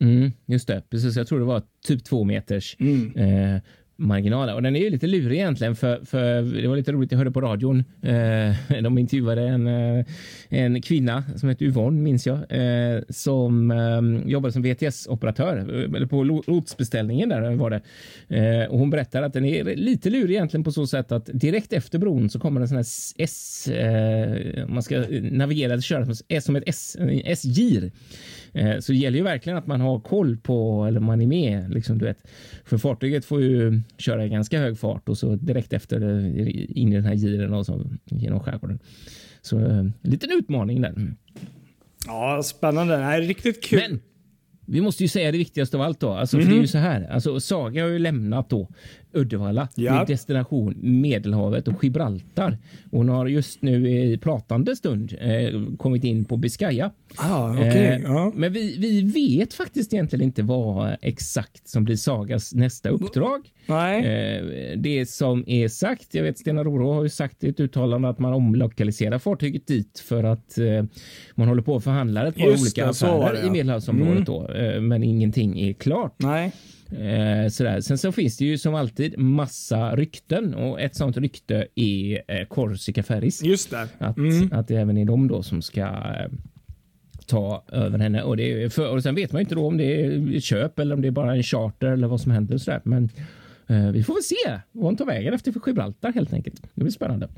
Mm, 0.00 0.32
just 0.46 0.68
det, 0.68 0.82
precis. 0.90 1.16
Jag 1.16 1.26
tror 1.26 1.38
det 1.38 1.44
var 1.44 1.62
typ 1.86 2.04
två 2.04 2.24
meters 2.24 2.76
Mm. 2.80 3.16
eh, 3.16 3.60
marginaler. 3.98 4.54
Och 4.54 4.62
den 4.62 4.76
är 4.76 4.80
ju 4.80 4.90
lite 4.90 5.06
lurig 5.06 5.38
egentligen 5.38 5.76
för, 5.76 6.04
för 6.04 6.42
det 6.42 6.68
var 6.68 6.76
lite 6.76 6.92
roligt. 6.92 7.12
Jag 7.12 7.18
hörde 7.18 7.30
på 7.30 7.40
radion. 7.40 7.84
Eh, 8.02 8.82
de 8.82 8.98
intervjuade 8.98 9.42
en, 9.42 9.66
eh, 9.66 10.04
en 10.48 10.82
kvinna 10.82 11.24
som 11.36 11.48
heter 11.48 11.66
Yvonne 11.66 12.02
minns 12.02 12.26
jag 12.26 12.38
eh, 12.38 13.02
som 13.08 13.70
eh, 13.70 14.30
jobbade 14.30 14.52
som 14.52 14.62
VTS-operatör 14.62 15.56
eh, 15.56 15.96
eller 15.96 16.06
på 16.06 16.22
lotsbeställningen 16.46 17.28
där 17.28 17.54
var 17.54 17.70
det. 17.70 17.80
Eh, 18.36 18.70
och 18.70 18.78
hon 18.78 18.90
berättar 18.90 19.22
att 19.22 19.32
den 19.32 19.44
är 19.44 19.64
lite 19.76 20.10
lurig 20.10 20.30
egentligen 20.30 20.64
på 20.64 20.72
så 20.72 20.86
sätt 20.86 21.12
att 21.12 21.30
direkt 21.32 21.72
efter 21.72 21.98
bron 21.98 22.30
så 22.30 22.40
kommer 22.40 22.60
en 22.60 22.68
sån 22.68 22.76
här 22.76 22.86
S, 23.18 23.68
eh, 23.68 24.66
man 24.68 24.82
ska 24.82 24.96
eh, 24.96 25.22
navigera 25.22 25.72
eller 25.72 25.82
köra 25.82 26.04
som, 26.04 26.40
som 26.40 26.56
ett 26.56 26.64
S, 26.66 26.96
en 27.00 27.22
S-gir. 27.24 27.90
Eh, 28.52 28.78
Så 28.78 28.92
det 28.92 28.98
gäller 28.98 29.18
ju 29.18 29.24
verkligen 29.24 29.58
att 29.58 29.66
man 29.66 29.80
har 29.80 30.00
koll 30.00 30.36
på 30.36 30.84
eller 30.84 31.00
man 31.00 31.20
är 31.20 31.26
med. 31.26 31.70
Liksom, 31.74 31.98
du 31.98 32.04
vet. 32.04 32.28
För 32.64 32.78
fartyget 32.78 33.24
får 33.24 33.42
ju 33.42 33.80
köra 33.98 34.26
i 34.26 34.28
ganska 34.28 34.58
hög 34.60 34.78
fart 34.78 35.08
och 35.08 35.18
så 35.18 35.34
direkt 35.36 35.72
efter 35.72 36.00
eh, 36.00 36.78
in 36.80 36.92
i 36.92 36.94
den 36.94 37.04
här 37.04 37.14
giren 37.14 37.54
och 37.54 37.66
så 37.66 37.90
genom 38.04 38.40
skärgården. 38.40 38.78
Så 39.42 39.58
eh, 39.60 39.78
en 39.78 39.92
liten 40.02 40.30
utmaning 40.38 40.80
där. 40.80 40.94
Ja, 42.06 42.42
spännande. 42.44 42.98
Nej, 42.98 43.20
riktigt 43.20 43.64
kul. 43.64 43.80
Men 43.88 44.00
vi 44.66 44.80
måste 44.80 45.02
ju 45.04 45.08
säga 45.08 45.32
det 45.32 45.38
viktigaste 45.38 45.76
av 45.76 45.82
allt 45.82 46.00
då. 46.00 46.10
Alltså, 46.10 46.40
för 46.40 46.50
det 46.50 46.56
är 46.56 46.60
ju 46.60 46.66
så 46.66 46.78
här. 46.78 47.08
Alltså, 47.10 47.40
Saga 47.40 47.82
har 47.82 47.90
ju 47.90 47.98
lämnat 47.98 48.50
då 48.50 48.68
Uddevalla 49.12 49.68
Ja. 49.74 49.94
med 49.94 50.06
destination 50.06 50.74
Medelhavet 50.76 51.68
och 51.68 51.84
Gibraltar. 51.84 52.58
Hon 52.90 53.08
har 53.08 53.26
just 53.26 53.62
nu 53.62 53.90
i 53.90 54.18
pratande 54.18 54.76
stund 54.76 55.14
eh, 55.20 55.76
kommit 55.78 56.04
in 56.04 56.24
på 56.24 56.36
Biscaya. 56.36 56.90
Ah, 57.16 57.52
okej. 57.52 57.86
Eh, 57.86 58.00
ja. 58.02 58.32
Men 58.34 58.52
vi, 58.52 58.76
vi 58.78 59.02
vet 59.02 59.54
faktiskt 59.54 59.92
egentligen 59.94 60.24
inte 60.24 60.42
vad 60.42 60.96
exakt 61.02 61.68
som 61.68 61.84
blir 61.84 61.96
Sagas 61.96 62.54
nästa 62.54 62.88
uppdrag. 62.88 63.40
Nej. 63.66 64.06
Eh, 64.06 64.78
det 64.78 65.06
som 65.10 65.44
är 65.46 65.68
sagt, 65.68 66.14
jag 66.14 66.22
vet 66.22 66.38
Stena 66.38 66.64
Roro 66.64 66.92
har 66.92 67.02
ju 67.02 67.08
sagt 67.08 67.44
i 67.44 67.48
ett 67.48 67.60
uttalande 67.60 68.08
att 68.08 68.18
man 68.18 68.32
omlokaliserar 68.32 69.18
fartyget 69.18 69.66
dit 69.66 69.98
för 70.08 70.24
att 70.24 70.58
eh, 70.58 70.84
man 71.34 71.48
håller 71.48 71.62
på 71.62 71.76
att 71.76 71.84
förhandla 71.84 72.26
ett 72.28 72.36
par 72.36 72.46
Just 72.46 72.62
olika 72.62 72.82
det, 72.84 72.90
affärer 72.90 73.46
i 73.46 73.50
Medelhavsområdet 73.50 74.26
då, 74.26 74.48
eh, 74.52 74.80
men 74.80 75.02
ingenting 75.02 75.60
är 75.60 75.72
klart. 75.72 76.14
Nej. 76.18 76.52
Eh, 76.92 77.48
sådär. 77.48 77.80
Sen 77.80 77.98
så 77.98 78.12
finns 78.12 78.36
det 78.36 78.44
ju 78.44 78.58
som 78.58 78.74
alltid 78.74 79.18
massa 79.18 79.96
rykten 79.96 80.54
och 80.54 80.80
ett 80.80 80.96
sånt 80.96 81.16
rykte 81.16 81.66
är 81.74 82.22
eh, 82.28 82.46
Corsica 82.46 83.02
Ferris. 83.02 83.42
Just 83.44 83.70
det. 83.70 83.88
Att, 83.98 84.16
Mm. 84.16 84.48
att 84.52 84.68
det 84.68 84.76
även 84.76 84.98
är 84.98 85.04
de 85.04 85.28
då 85.28 85.42
som 85.42 85.62
ska 85.62 85.80
eh, 85.80 86.30
ta 87.26 87.64
över 87.72 87.98
henne. 87.98 88.22
Och, 88.22 88.36
det 88.36 88.62
är 88.62 88.68
för, 88.68 88.90
och 88.90 89.02
sen 89.02 89.14
vet 89.14 89.32
man 89.32 89.40
ju 89.40 89.42
inte 89.42 89.54
då 89.54 89.66
om 89.66 89.76
det 89.76 90.04
är 90.04 90.40
köp 90.40 90.78
eller 90.78 90.94
om 90.94 91.00
det 91.02 91.08
är 91.08 91.12
bara 91.12 91.34
en 91.36 91.42
charter 91.42 91.86
eller 91.86 92.06
vad 92.08 92.20
som 92.20 92.32
händer. 92.32 92.58
Sådär. 92.58 92.80
Men 92.84 93.08
eh, 93.66 93.90
vi 93.90 94.02
får 94.04 94.14
väl 94.14 94.22
se 94.22 94.60
vad 94.72 94.84
hon 94.84 94.96
tar 94.96 95.04
vägen 95.06 95.34
efter 95.34 95.52
för 95.52 95.60
Gibraltar 95.66 96.12
helt 96.12 96.32
enkelt. 96.32 96.62
Det 96.74 96.80
blir 96.80 96.92
spännande. 96.92 97.28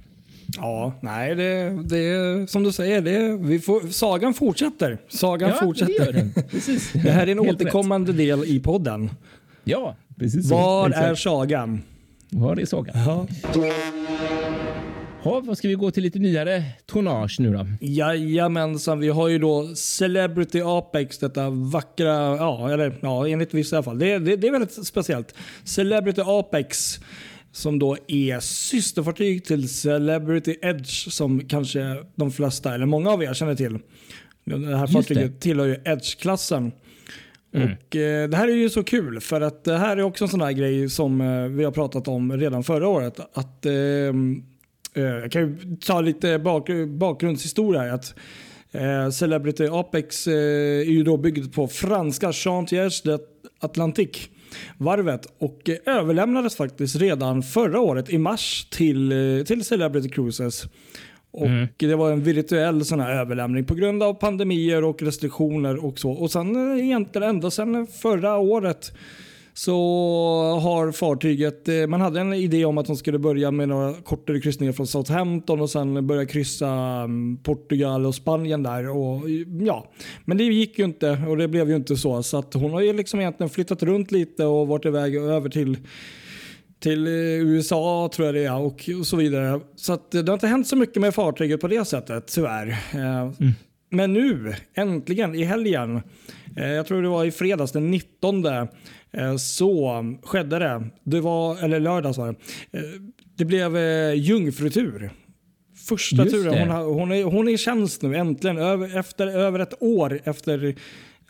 Ja, 0.56 0.94
nej, 1.02 1.34
det, 1.34 1.70
det 1.88 2.50
som 2.50 2.62
du 2.62 2.72
säger, 2.72 3.00
det, 3.00 3.36
vi 3.48 3.58
får, 3.58 3.80
sagan 3.80 4.34
fortsätter. 4.34 4.98
Sagan 5.08 5.50
ja, 5.50 5.56
fortsätter. 5.56 6.12
det. 6.12 6.42
Precis. 6.50 6.92
Det 6.92 7.10
här 7.10 7.26
är 7.26 7.32
en 7.32 7.44
Helt 7.44 7.60
återkommande 7.62 8.12
del 8.12 8.44
i 8.44 8.60
podden. 8.60 9.10
Ja, 9.64 9.96
precis. 10.18 10.50
Var 10.50 10.90
är 10.90 11.14
sagan? 11.14 11.82
Var 12.30 12.56
är 12.56 12.64
sagan? 12.64 12.94
Ja. 13.06 13.26
Ha, 15.22 15.40
vad 15.40 15.58
ska 15.58 15.68
vi 15.68 15.74
gå 15.74 15.90
till 15.90 16.02
lite 16.02 16.18
nyare 16.18 16.64
tonnage 16.86 17.36
nu 17.40 17.52
då? 17.52 17.66
Jajamensan, 17.80 19.00
vi 19.00 19.08
har 19.08 19.28
ju 19.28 19.38
då 19.38 19.74
Celebrity 19.74 20.60
Apex, 20.64 21.18
detta 21.18 21.50
vackra, 21.50 22.36
ja, 22.36 22.72
eller 22.72 22.98
ja, 23.02 23.28
enligt 23.28 23.54
vissa 23.54 23.76
i 23.76 23.78
alla 23.78 23.84
fall. 23.84 23.98
Det, 23.98 24.18
det, 24.18 24.36
det 24.36 24.46
är 24.46 24.52
väldigt 24.52 24.86
speciellt. 24.86 25.34
Celebrity 25.64 26.22
Apex 26.24 27.00
som 27.52 27.78
då 27.78 27.96
är 28.06 28.40
systerfartyg 28.40 29.44
till 29.44 29.68
Celebrity 29.68 30.56
Edge 30.62 31.12
som 31.12 31.40
kanske 31.40 31.96
de 32.14 32.30
flesta, 32.30 32.74
eller 32.74 32.86
många 32.86 33.10
av 33.10 33.22
er 33.22 33.34
känner 33.34 33.54
till. 33.54 33.78
Det 34.44 34.76
här 34.76 34.86
fartyget 34.86 35.40
tillhör 35.40 35.66
ju 35.66 35.76
Edge-klassen. 35.84 36.72
Mm. 37.52 37.68
Och 37.72 37.96
eh, 37.96 38.28
Det 38.28 38.36
här 38.36 38.48
är 38.48 38.52
ju 38.52 38.70
så 38.70 38.84
kul 38.84 39.20
för 39.20 39.40
att 39.40 39.64
det 39.64 39.78
här 39.78 39.96
är 39.96 40.02
också 40.02 40.24
en 40.24 40.28
sån 40.28 40.40
här 40.40 40.52
grej 40.52 40.90
som 40.90 41.20
eh, 41.20 41.44
vi 41.44 41.64
har 41.64 41.72
pratat 41.72 42.08
om 42.08 42.32
redan 42.32 42.64
förra 42.64 42.88
året. 42.88 43.20
Att 43.34 43.66
eh, 43.66 43.72
Eh, 44.94 45.02
jag 45.02 45.32
kan 45.32 45.42
ju 45.42 45.76
ta 45.76 46.00
lite 46.00 46.38
bak, 46.38 46.70
bakgrundshistoria. 46.88 47.80
Här, 47.80 47.88
att, 47.88 48.14
eh, 48.72 49.10
Celebrity 49.10 49.66
Apex 49.66 50.26
eh, 50.26 50.34
är 50.80 50.90
ju 50.90 51.02
då 51.02 51.16
byggd 51.16 51.54
på 51.54 51.68
franska 51.68 52.32
Chantiers 52.32 53.02
de 53.02 53.18
Atlantique 53.60 54.20
varvet 54.78 55.26
och 55.38 55.70
överlämnades 55.86 56.56
faktiskt 56.56 56.96
redan 56.96 57.42
förra 57.42 57.80
året 57.80 58.10
i 58.10 58.18
mars 58.18 58.66
till, 58.70 59.12
eh, 59.12 59.44
till 59.44 59.64
Celebrity 59.64 60.08
Cruises. 60.08 60.64
Och 61.32 61.46
mm. 61.46 61.68
Det 61.76 61.94
var 61.94 62.12
en 62.12 62.22
virtuell 62.22 62.84
sån 62.84 63.00
här 63.00 63.10
överlämning 63.20 63.64
på 63.64 63.74
grund 63.74 64.02
av 64.02 64.14
pandemier 64.14 64.84
och 64.84 65.02
restriktioner 65.02 65.84
och 65.84 65.98
så. 65.98 66.10
Och 66.10 66.30
sen 66.30 66.78
egentligen 66.78 67.28
ända 67.28 67.50
sedan 67.50 67.86
förra 67.86 68.36
året 68.36 68.92
så 69.54 69.74
har 70.62 70.92
fartyget, 70.92 71.68
eh, 71.68 71.86
man 71.86 72.00
hade 72.00 72.20
en 72.20 72.32
idé 72.32 72.64
om 72.64 72.78
att 72.78 72.86
de 72.86 72.96
skulle 72.96 73.18
börja 73.18 73.50
med 73.50 73.68
några 73.68 73.94
kortare 73.94 74.40
kryssningar 74.40 74.72
från 74.72 74.86
Southampton 74.86 75.60
och 75.60 75.70
sen 75.70 76.06
börja 76.06 76.26
kryssa 76.26 76.68
mm, 76.68 77.38
Portugal 77.42 78.06
och 78.06 78.14
Spanien 78.14 78.62
där. 78.62 78.88
Och, 78.88 79.30
ja. 79.60 79.90
Men 80.24 80.36
det 80.36 80.44
gick 80.44 80.78
ju 80.78 80.84
inte 80.84 81.22
och 81.28 81.36
det 81.36 81.48
blev 81.48 81.68
ju 81.68 81.76
inte 81.76 81.96
så. 81.96 82.22
Så 82.22 82.38
att 82.38 82.54
hon 82.54 82.70
har 82.70 82.80
ju 82.80 82.92
liksom 82.92 83.20
egentligen 83.20 83.50
flyttat 83.50 83.82
runt 83.82 84.12
lite 84.12 84.44
och 84.44 84.68
varit 84.68 84.84
iväg 84.84 85.16
över 85.16 85.48
till 85.48 85.76
till 86.80 87.06
eh, 87.06 87.12
USA 87.12 88.10
tror 88.12 88.26
jag 88.26 88.34
det 88.34 88.44
är 88.44 88.56
och, 88.56 88.90
och 89.00 89.06
så 89.06 89.16
vidare. 89.16 89.60
Så 89.76 89.92
att 89.92 90.10
det 90.10 90.28
har 90.28 90.34
inte 90.34 90.46
hänt 90.46 90.66
så 90.66 90.76
mycket 90.76 91.00
med 91.02 91.14
fartyget 91.14 91.60
på 91.60 91.68
det 91.68 91.84
sättet 91.84 92.26
tyvärr. 92.26 92.68
Eh, 92.92 93.20
mm. 93.20 93.52
Men 93.90 94.12
nu, 94.12 94.54
äntligen 94.74 95.34
i 95.34 95.44
helgen, 95.44 96.02
jag 96.56 96.86
tror 96.86 97.02
det 97.02 97.08
var 97.08 97.24
i 97.24 97.30
fredags 97.30 97.72
den 97.72 97.90
19 97.90 98.44
Eh, 99.12 99.36
så 99.36 100.04
skedde 100.22 100.58
det. 100.58 100.90
Det 101.04 101.20
var, 101.20 101.64
eller 101.64 101.80
lördags 101.80 102.18
var 102.18 102.26
det. 102.26 102.78
Eh, 102.78 102.84
det 103.36 103.44
blev 103.44 103.76
eh, 103.76 104.14
jungfrutur. 104.14 105.10
Första 105.88 106.24
Just 106.24 106.34
turen. 106.34 106.70
Hon, 106.70 106.94
hon, 106.94 107.12
är, 107.12 107.24
hon 107.24 107.48
är 107.48 107.52
i 107.52 107.58
tjänst 107.58 108.02
nu 108.02 108.16
äntligen. 108.16 108.58
Över, 108.58 108.98
efter 108.98 109.26
över 109.26 109.58
ett 109.58 109.82
år 109.82 110.20
efter 110.24 110.74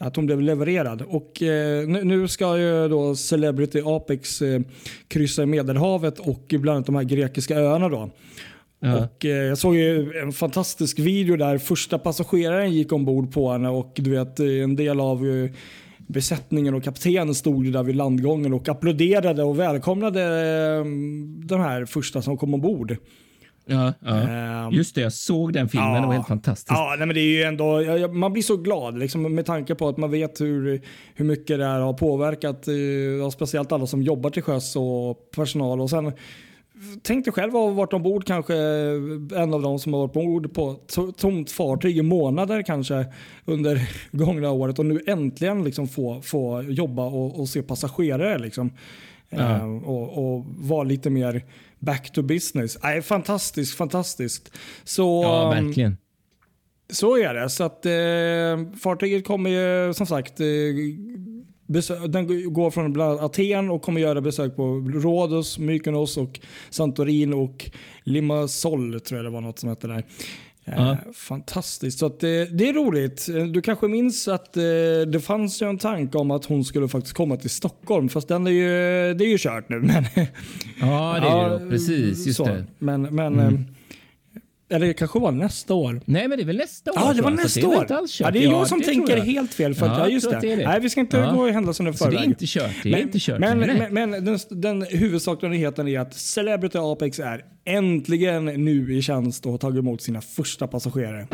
att 0.01 0.17
hon 0.17 0.27
blev 0.27 0.41
levererad. 0.41 1.03
Och 1.03 1.43
eh, 1.43 1.89
nu 1.89 2.29
ska 2.29 2.59
ju 2.59 2.89
då 2.89 3.17
Celebrity 3.17 3.83
Apex 3.85 4.43
eh, 4.43 4.61
kryssa 5.09 5.43
i 5.43 5.47
Medelhavet 5.47 6.19
och 6.19 6.45
bland 6.49 6.77
annat 6.77 6.87
de 6.87 6.95
här 6.95 7.03
grekiska 7.03 7.57
öarna. 7.57 7.89
Då. 7.89 8.11
Ja. 8.81 9.05
Och, 9.05 9.25
eh, 9.25 9.31
jag 9.31 9.59
såg 9.59 9.77
en 10.23 10.33
fantastisk 10.33 10.99
video 10.99 11.37
där 11.37 11.59
första 11.59 11.99
passageraren 11.99 12.73
gick 12.73 12.93
ombord 12.93 13.33
på 13.33 13.53
henne 13.53 13.69
och 13.69 13.93
du 13.95 14.11
vet 14.11 14.41
en 14.41 14.77
del 14.77 15.01
av 15.01 15.49
besättningen 16.13 16.75
och 16.75 16.85
kaptenen 16.85 17.35
stod 17.35 17.73
där 17.73 17.83
vid 17.83 17.97
landgången 17.97 18.53
och 18.53 18.69
applåderade 18.69 19.43
och 19.43 19.59
välkomnade 19.59 20.23
eh, 20.23 20.85
den 21.47 21.61
här 21.61 21.85
första 21.85 22.23
som 22.23 22.37
kom 22.37 22.55
ombord. 22.55 22.97
Ja, 23.67 23.93
ja. 24.01 24.67
Um, 24.67 24.73
just 24.73 24.95
det. 24.95 25.01
Jag 25.01 25.13
såg 25.13 25.53
den 25.53 25.69
filmen. 25.69 25.93
Ja, 25.93 26.01
det 26.01 26.07
var 26.07 26.15
helt 26.15 26.27
fantastiskt. 26.27 26.71
Ja, 26.71 26.95
nej, 26.99 27.07
men 27.07 27.15
det 27.15 27.21
är 27.21 27.37
ju 27.39 27.43
ändå, 27.43 27.81
man 28.13 28.33
blir 28.33 28.43
så 28.43 28.57
glad 28.57 28.99
liksom, 28.99 29.35
med 29.35 29.47
tanke 29.47 29.75
på 29.75 29.89
att 29.89 29.97
man 29.97 30.11
vet 30.11 30.41
hur, 30.41 30.83
hur 31.15 31.25
mycket 31.25 31.59
det 31.59 31.67
här 31.67 31.81
har 31.81 31.93
påverkat. 31.93 32.69
Eh, 32.69 33.31
speciellt 33.31 33.73
alla 33.73 33.87
som 33.87 34.03
jobbar 34.03 34.31
till 34.31 34.43
sjöss 34.43 34.77
och 34.77 35.31
personal. 35.31 35.81
Och 35.81 35.91
sen 35.91 36.13
Tänk 37.03 37.25
dig 37.25 37.33
själv 37.33 37.57
att 37.57 37.63
ha 37.63 37.71
varit 37.71 37.93
ombord 37.93 38.27
kanske 38.27 38.57
en 39.35 39.55
av 39.55 39.63
de 39.63 39.79
som 39.79 39.95
har 39.95 40.01
varit 40.01 40.17
ombord 40.17 40.55
på 40.55 40.77
tomt 41.17 41.51
fartyg 41.51 41.99
i 41.99 42.03
månader 42.03 42.63
kanske 42.63 43.07
under 43.45 43.89
gångna 44.17 44.51
året 44.51 44.79
och 44.79 44.87
nu 44.87 45.01
äntligen 45.07 45.65
liksom 45.65 45.89
få, 45.89 46.23
få 46.23 46.63
jobba 46.63 47.05
och, 47.05 47.41
och 47.41 47.49
se 47.49 47.63
passagerare. 47.63 48.39
Liksom. 48.39 48.71
Ja. 49.29 49.57
Eh, 49.57 49.77
och, 49.77 50.35
och 50.35 50.45
vara 50.59 50.83
lite 50.83 51.11
mer 51.11 51.45
back 51.81 52.13
to 52.13 52.23
business. 52.23 52.77
Äh, 52.85 53.03
fantastiskt, 53.03 53.77
fantastiskt. 53.77 54.51
Så, 54.85 55.23
ja, 55.23 55.51
verkligen. 55.51 55.97
Så 56.91 57.19
är 57.19 57.35
det. 57.35 57.51
Så 57.51 57.65
att, 57.65 57.87
eh, 57.87 58.79
fartyget 58.81 59.27
kommer 59.27 59.51
ju 59.51 59.95
som 59.95 60.07
sagt 60.07 60.41
eh, 60.41 60.47
den 62.09 62.53
går 62.53 62.71
från 62.71 62.93
bland 62.93 63.21
Aten 63.21 63.71
och 63.71 63.83
kommer 63.83 64.01
göra 64.01 64.21
besök 64.21 64.57
på 64.57 64.63
Rhodos, 64.75 65.59
Mykonos 65.59 66.17
och 66.17 66.41
Santorin 66.71 67.35
och 67.35 67.71
Limassol 68.05 69.01
tror 69.01 69.19
jag 69.19 69.27
det 69.27 69.31
var 69.31 69.41
något 69.41 69.59
som 69.59 69.69
hette 69.69 69.87
där. 69.87 70.05
Uh. 70.79 70.95
Fantastiskt. 71.15 71.99
Så 71.99 72.09
det, 72.09 72.45
det, 72.45 72.69
är 72.69 72.73
roligt. 72.73 73.27
Du 73.53 73.63
kanske 73.63 73.89
minns 73.89 74.29
att 74.29 74.57
eh, 74.57 74.63
det 75.07 75.21
fanns 75.25 75.63
ju 75.63 75.69
en 75.69 75.79
tanke 75.79 76.19
om 76.19 76.31
att 76.31 76.45
hon 76.45 76.65
skulle 76.65 76.89
faktiskt 76.89 77.17
komma 77.17 77.37
till 77.37 77.51
Stockholm. 77.51 78.09
Fast 78.09 78.29
den 78.29 78.47
är 78.47 78.51
ju, 78.51 78.69
det 79.15 79.25
är 79.25 79.29
ju 79.29 79.39
kört 79.39 79.69
nu. 79.69 79.81
Men, 79.81 80.05
ja, 80.81 81.19
det 81.21 81.29
är 81.29 81.59
det. 81.59 81.71
Precis. 81.71 82.27
Just 82.27 82.37
så. 82.37 82.45
det. 82.45 82.65
Men, 82.79 83.03
men 83.03 83.41
mm. 83.41 83.65
Eller 84.71 84.87
det 84.87 84.95
kanske 84.95 85.19
var 85.19 85.33
nästa 85.33 85.75
år. 85.75 86.01
Nej, 86.05 86.29
men 86.29 86.39
det 86.39 86.45
är 86.45 86.47
väl 86.47 86.57
nästa 86.57 86.91
år? 86.91 86.99
Ja, 87.01 87.13
det 87.13 87.23
var 87.23 87.31
nästa 87.31 87.69
år. 87.69 87.87
Det 87.89 87.95
är, 87.95 88.23
ja, 88.23 88.31
det 88.31 88.45
är 88.45 88.51
jag 88.51 88.69
som 88.69 88.83
tänker 88.83 89.17
jag. 89.17 89.25
helt 89.25 89.55
fel. 89.55 89.75
För 89.75 89.87
ja, 89.87 90.09
just 90.09 90.31
det. 90.31 90.41
det. 90.41 90.57
Nej, 90.57 90.81
vi 90.81 90.91
ska 90.91 91.01
inte 91.01 91.17
ja. 91.17 91.33
gå 91.33 91.51
händelserna 91.51 91.91
i 91.91 91.93
förväg. 91.93 92.13
Så 92.13 92.19
det 92.19 92.25
är 92.25 92.29
inte 92.29 92.47
kört. 92.47 92.71
Det 92.83 92.89
är 92.89 92.93
men, 92.93 93.01
inte 93.01 93.19
kört. 93.21 93.39
Men, 93.41 93.59
men, 93.59 93.95
men 93.95 94.25
den, 94.25 94.39
den 94.51 94.83
huvudsakliga 94.83 95.51
nyheten 95.51 95.89
är 95.89 96.01
att 96.01 96.15
Celebrity 96.15 96.79
Apex 96.79 97.19
är 97.19 97.45
äntligen 97.65 98.45
nu 98.45 98.95
i 98.95 99.03
tjänst 99.03 99.47
och 99.47 99.53
har 99.53 99.59
tagit 99.59 99.79
emot 99.79 100.03
sina 100.03 100.21
första 100.21 100.67
passagerare. 100.67 101.27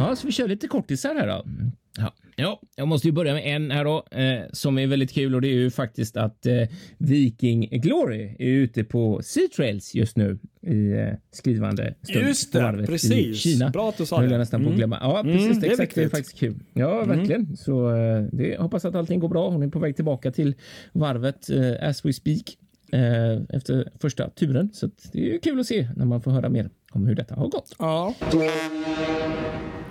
Ja, 0.00 0.16
så 0.16 0.26
vi 0.26 0.32
kör 0.32 0.48
lite 0.48 0.68
kortisar 0.68 1.14
här 1.14 1.26
då. 1.26 1.44
Ja. 1.98 2.12
ja, 2.36 2.60
jag 2.76 2.88
måste 2.88 3.08
ju 3.08 3.12
börja 3.12 3.34
med 3.34 3.56
en 3.56 3.70
här 3.70 3.84
då 3.84 4.04
eh, 4.10 4.42
som 4.52 4.78
är 4.78 4.86
väldigt 4.86 5.12
kul 5.12 5.34
och 5.34 5.40
det 5.40 5.48
är 5.48 5.54
ju 5.54 5.70
faktiskt 5.70 6.16
att 6.16 6.46
eh, 6.46 6.62
Viking 6.98 7.68
Glory 7.70 8.36
är 8.38 8.48
ute 8.48 8.84
på 8.84 9.20
Sea 9.22 9.48
Trails 9.56 9.94
just 9.94 10.16
nu 10.16 10.38
i 10.62 10.92
eh, 10.92 11.08
skrivande 11.32 11.94
stund. 12.02 12.26
Just 12.26 12.52
det, 12.52 12.84
precis. 12.86 13.12
I 13.12 13.34
Kina. 13.34 13.70
Bra 13.70 13.88
att 13.88 13.96
du 13.96 14.06
sa 14.06 14.20
det. 14.20 14.30
Jag 14.30 14.38
nästan 14.38 14.60
mm. 14.60 14.66
på 14.66 14.72
att 14.72 14.78
glömma. 14.78 14.98
Ja, 15.00 15.22
precis. 15.22 15.46
Mm, 15.46 15.60
det, 15.60 15.66
är 15.66 15.70
exakt, 15.70 15.94
det 15.94 16.02
är 16.02 16.08
faktiskt 16.08 16.38
kul. 16.38 16.54
Ja, 16.72 17.02
mm. 17.02 17.18
verkligen. 17.18 17.42
Mm. 17.42 17.56
Så 17.56 17.96
eh, 17.96 18.22
det, 18.32 18.60
hoppas 18.60 18.84
att 18.84 18.94
allting 18.94 19.20
går 19.20 19.28
bra. 19.28 19.50
Hon 19.50 19.62
är 19.62 19.68
på 19.68 19.78
väg 19.78 19.96
tillbaka 19.96 20.32
till 20.32 20.54
varvet 20.92 21.50
eh, 21.50 21.88
as 21.88 22.04
we 22.04 22.12
speak 22.12 22.56
eh, 22.92 23.56
efter 23.56 23.90
första 24.00 24.30
turen. 24.30 24.70
Så 24.72 24.90
det 25.12 25.34
är 25.34 25.38
kul 25.38 25.60
att 25.60 25.66
se 25.66 25.88
när 25.96 26.04
man 26.04 26.22
får 26.22 26.30
höra 26.30 26.48
mer 26.48 26.70
om 26.92 27.06
hur 27.06 27.14
detta 27.14 27.34
har 27.34 27.48
gått. 27.48 27.74
Ja. 27.78 28.14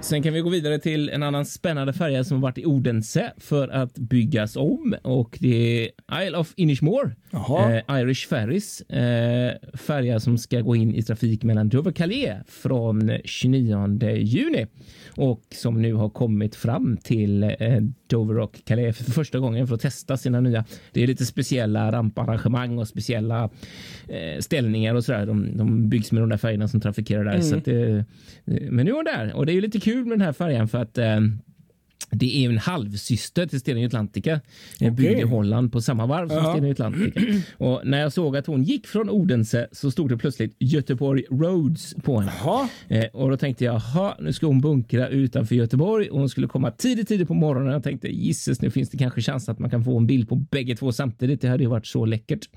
Sen 0.02 0.24
kan 0.24 0.34
vi 0.34 0.42
gå 0.42 0.50
vidare 0.50 0.80
till 0.80 1.10
en 1.10 1.24
annan 1.24 1.46
spännande 1.46 1.94
färja 1.94 2.24
som 2.24 2.42
varit 2.42 2.58
i 2.58 2.66
Odense 2.66 3.34
för 3.38 3.68
att 3.68 3.94
byggas 3.94 4.56
om 4.56 4.96
och 5.02 5.38
det 5.42 5.84
är 5.84 5.90
Isle 6.26 6.38
of 6.38 6.54
Inishmore, 6.56 7.12
eh, 7.32 8.00
Irish 8.00 8.28
Ferries, 8.28 8.82
eh, 8.82 9.54
färja 9.74 10.20
som 10.20 10.38
ska 10.38 10.62
gå 10.62 10.76
in 10.76 10.96
i 10.96 11.04
trafik 11.04 11.44
mellan 11.44 11.70
Dover 11.70 11.92
Calais 11.92 12.38
från 12.48 13.12
29 13.26 14.16
juni 14.16 14.68
och 15.08 15.42
som 15.52 15.82
nu 15.82 15.94
har 15.94 16.10
kommit 16.10 16.56
fram 16.56 16.98
till 16.98 17.44
eh, 17.44 17.82
Dover 18.08 18.40
och 18.40 18.60
Calais 18.66 18.98
för 18.98 19.12
första 19.12 19.40
gången 19.40 19.68
för 19.68 19.76
att 19.76 19.82
testa 19.82 20.18
sina 20.18 20.42
nya. 20.42 20.66
Det 20.92 21.04
är 21.04 21.08
lite 21.08 21.26
speciella 21.26 21.92
ramparrangemang 21.92 22.78
och 22.78 22.88
speciella 22.88 23.50
eh, 24.08 24.40
ställningar 24.40 24.96
och 24.96 25.04
så 25.04 25.12
där. 25.12 25.26
De, 25.26 25.58
de 25.58 25.90
byggs 25.90 26.12
med 26.12 26.22
de 26.22 26.30
där 26.30 26.38
färgerna 26.38 26.68
som 26.68 26.82
trafikerar 26.82 27.24
där. 27.24 27.32
Mm. 27.32 27.44
Så 27.44 27.58
att, 27.58 27.68
eh, 27.68 28.04
men 28.46 28.86
nu 28.86 28.92
är 28.92 28.96
hon 28.96 29.06
där 29.06 29.34
och 29.34 29.46
det 29.46 29.54
är 29.54 29.62
lite 29.62 29.80
kul 29.80 29.89
med 29.96 30.20
den 30.20 30.22
här 30.22 30.34
färjan 30.34 30.68
för 30.68 30.78
att 30.78 30.98
eh, 30.98 31.20
det 32.12 32.46
är 32.46 32.50
en 32.50 32.58
halvsyster 32.58 33.46
till 33.46 33.60
Stena 33.60 33.86
Atlantica. 33.86 34.40
Okay. 34.76 34.90
Byggd 34.90 35.20
i 35.20 35.24
Holland 35.24 35.72
på 35.72 35.82
samma 35.82 36.06
varv 36.06 36.30
som 36.30 36.38
-huh. 36.38 36.52
Stena 36.52 36.72
Atlantica. 36.72 37.22
Och 37.58 37.82
när 37.84 38.02
jag 38.02 38.14
såg 38.14 38.38
att 38.38 38.48
hon 38.48 38.64
gick 38.64 38.88
från 38.88 39.10
Odense 39.10 39.68
så 39.72 39.92
stod 39.92 40.10
det 40.10 40.18
plötsligt 40.18 40.56
Göteborg 40.60 41.24
Roads 41.32 41.96
på 42.04 42.20
henne. 42.20 42.32
Eh, 42.88 43.06
och 43.14 43.30
då 43.30 43.38
tänkte 43.38 43.66
jag, 43.66 43.76
jaha, 43.76 44.16
nu 44.20 44.34
ska 44.34 44.48
hon 44.48 44.62
bunkra 44.62 45.08
utanför 45.08 45.56
Göteborg 45.56 46.10
och 46.10 46.20
hon 46.20 46.30
skulle 46.30 46.48
komma 46.48 46.72
tidigt, 46.72 47.08
tidigt 47.08 47.28
på 47.28 47.34
morgonen. 47.34 47.74
Jag 47.74 47.84
tänkte, 47.84 48.08
gisses, 48.08 48.62
nu 48.62 48.72
finns 48.72 48.90
det 48.90 48.98
kanske 48.98 49.22
chans 49.22 49.50
att 49.50 49.60
man 49.60 49.70
kan 49.70 49.84
få 49.84 49.98
en 49.98 50.08
bild 50.08 50.30
på 50.30 50.36
bägge 50.36 50.76
två 50.76 50.92
samtidigt. 50.92 51.42
Det 51.42 51.48
hade 51.48 51.64
ju 51.64 51.70
varit 51.70 51.88
så 51.88 52.06
läckert. 52.06 52.50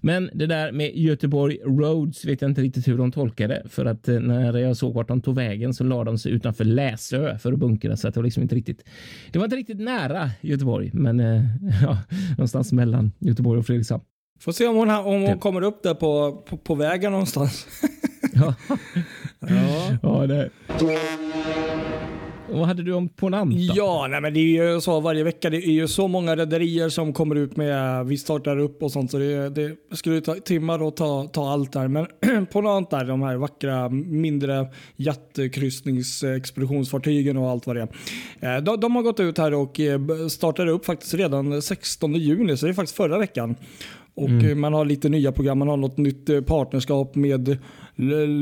Men 0.00 0.30
det 0.34 0.46
där 0.46 0.72
med 0.72 0.90
Göteborg 0.94 1.58
Roads 1.64 2.24
vet 2.24 2.42
jag 2.42 2.50
inte 2.50 2.62
riktigt 2.62 2.88
hur 2.88 2.98
de 2.98 3.12
tolkade 3.12 3.62
för 3.68 3.84
att 3.84 4.08
eh, 4.08 4.20
när 4.20 4.58
jag 4.58 4.76
såg 4.76 4.94
vart 4.94 5.08
de 5.08 5.20
tog 5.20 5.34
vägen 5.34 5.74
så 5.74 5.84
la 5.84 6.04
de 6.04 6.18
sig 6.18 6.32
utanför 6.32 6.64
Läsö 6.64 7.38
för 7.38 7.52
att 7.52 7.58
bunkra 7.58 7.96
så 7.96 8.08
att 8.08 8.14
det 8.14 8.20
var 8.20 8.24
liksom 8.24 8.42
inte 8.42 8.54
riktigt. 8.54 8.84
Det 9.30 9.38
var 9.38 9.44
inte 9.46 9.56
riktigt 9.56 9.80
nära 9.80 10.30
Göteborg, 10.40 10.90
men 10.92 11.20
eh, 11.20 11.42
ja, 11.82 11.98
någonstans 12.30 12.72
mellan 12.72 13.12
Göteborg 13.18 13.58
och 13.58 13.66
Fredrikshamn. 13.66 14.02
Får 14.40 14.52
se 14.52 14.66
om 14.66 14.76
hon, 14.76 14.90
om 14.90 15.22
hon 15.22 15.38
kommer 15.38 15.62
upp 15.62 15.82
där 15.82 15.94
på, 15.94 16.42
på, 16.48 16.56
på 16.56 16.74
vägen 16.74 17.12
någonstans. 17.12 17.66
Ja, 18.34 18.54
ja. 19.40 19.98
ja 20.02 20.26
det. 20.26 20.50
Vad 22.50 22.66
hade 22.66 22.82
du 22.82 22.92
om 22.92 23.08
Ponanta? 23.08 23.56
Ja, 23.58 24.06
nej, 24.10 24.20
men 24.20 24.34
det 24.34 24.40
är 24.40 24.72
ju 24.72 24.80
så 24.80 25.00
varje 25.00 25.24
vecka. 25.24 25.50
Det 25.50 25.56
är 25.56 25.70
ju 25.70 25.88
så 25.88 26.08
många 26.08 26.36
rederier 26.36 26.88
som 26.88 27.12
kommer 27.12 27.34
ut 27.34 27.56
med 27.56 28.06
vi 28.06 28.18
startar 28.18 28.58
upp 28.58 28.82
och 28.82 28.92
sånt. 28.92 29.10
Så 29.10 29.18
det, 29.18 29.48
det 29.48 29.76
skulle 29.96 30.20
ta 30.20 30.34
timmar 30.34 30.88
att 30.88 30.96
ta, 30.96 31.28
ta 31.32 31.50
allt 31.50 31.72
där. 31.72 31.88
Men 31.88 32.06
där, 32.90 33.04
de 33.04 33.22
här 33.22 33.36
vackra 33.36 33.88
mindre 33.88 34.66
jättekryssningsexpeditionsfartygen 34.96 37.36
och 37.36 37.50
allt 37.50 37.66
vad 37.66 37.76
det 37.76 37.88
är. 38.40 38.56
Eh, 38.56 38.62
De, 38.62 38.80
de 38.80 38.96
har 38.96 39.02
gått 39.02 39.20
ut 39.20 39.38
här 39.38 39.54
och 39.54 39.80
eh, 39.80 40.00
startade 40.28 40.70
upp 40.70 40.86
faktiskt 40.86 41.14
redan 41.14 41.62
16 41.62 42.14
juni, 42.14 42.56
så 42.56 42.66
det 42.66 42.72
är 42.72 42.74
faktiskt 42.74 42.96
förra 42.96 43.18
veckan. 43.18 43.54
Och 44.14 44.30
eh, 44.30 44.54
man 44.54 44.72
har 44.72 44.84
lite 44.84 45.08
nya 45.08 45.32
program. 45.32 45.58
Man 45.58 45.68
har 45.68 45.76
något 45.76 45.96
nytt 45.96 46.46
partnerskap 46.46 47.14
med 47.14 47.58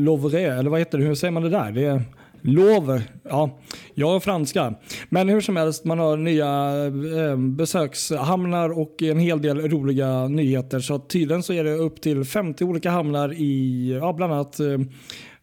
Lovre, 0.05 0.41
eller 0.41 0.71
vad 0.71 0.79
heter 0.79 0.99
det? 0.99 1.05
Hur 1.05 1.15
säger 1.15 1.33
man 1.33 1.43
det 1.43 1.51
där? 1.51 1.73
Det 1.73 1.85
är 1.85 2.03
Lover. 2.47 3.03
Ja, 3.23 3.59
jag 3.95 4.17
är 4.17 4.21
franska. 4.21 4.75
Men 5.09 5.29
hur 5.29 5.41
som 5.41 5.57
helst, 5.57 5.85
man 5.85 5.99
har 5.99 6.17
nya 6.17 6.73
eh, 7.25 7.37
besökshamnar 7.37 8.79
och 8.79 9.03
en 9.03 9.19
hel 9.19 9.43
del 9.43 9.69
roliga 9.71 10.29
nyheter. 10.29 10.81
Så 10.81 10.99
tydligen 10.99 11.43
så 11.43 11.53
är 11.53 11.65
det 11.65 11.75
upp 11.75 12.01
till 12.01 12.25
50 12.25 12.65
olika 12.65 12.91
hamnar 12.91 13.33
i 13.33 13.93
ja, 14.01 14.13
bland 14.13 14.33
annat 14.33 14.61
eh, 14.61 14.67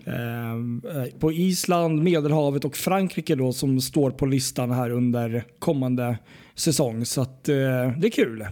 eh, 0.06 1.20
på 1.20 1.32
Island, 1.32 2.04
Medelhavet 2.04 2.66
och 2.66 2.76
Frankrike 2.76 3.36
då 3.36 3.54
som 3.54 3.82
står 3.82 4.12
på 4.12 4.26
listan 4.26 4.72
här 4.72 4.90
under 4.90 5.44
kommande 5.60 6.18
säsong. 6.56 7.06
Så 7.06 7.22
att, 7.22 7.50
eh, 7.50 7.56
det 7.98 8.08
är 8.08 8.12
kul. 8.12 8.46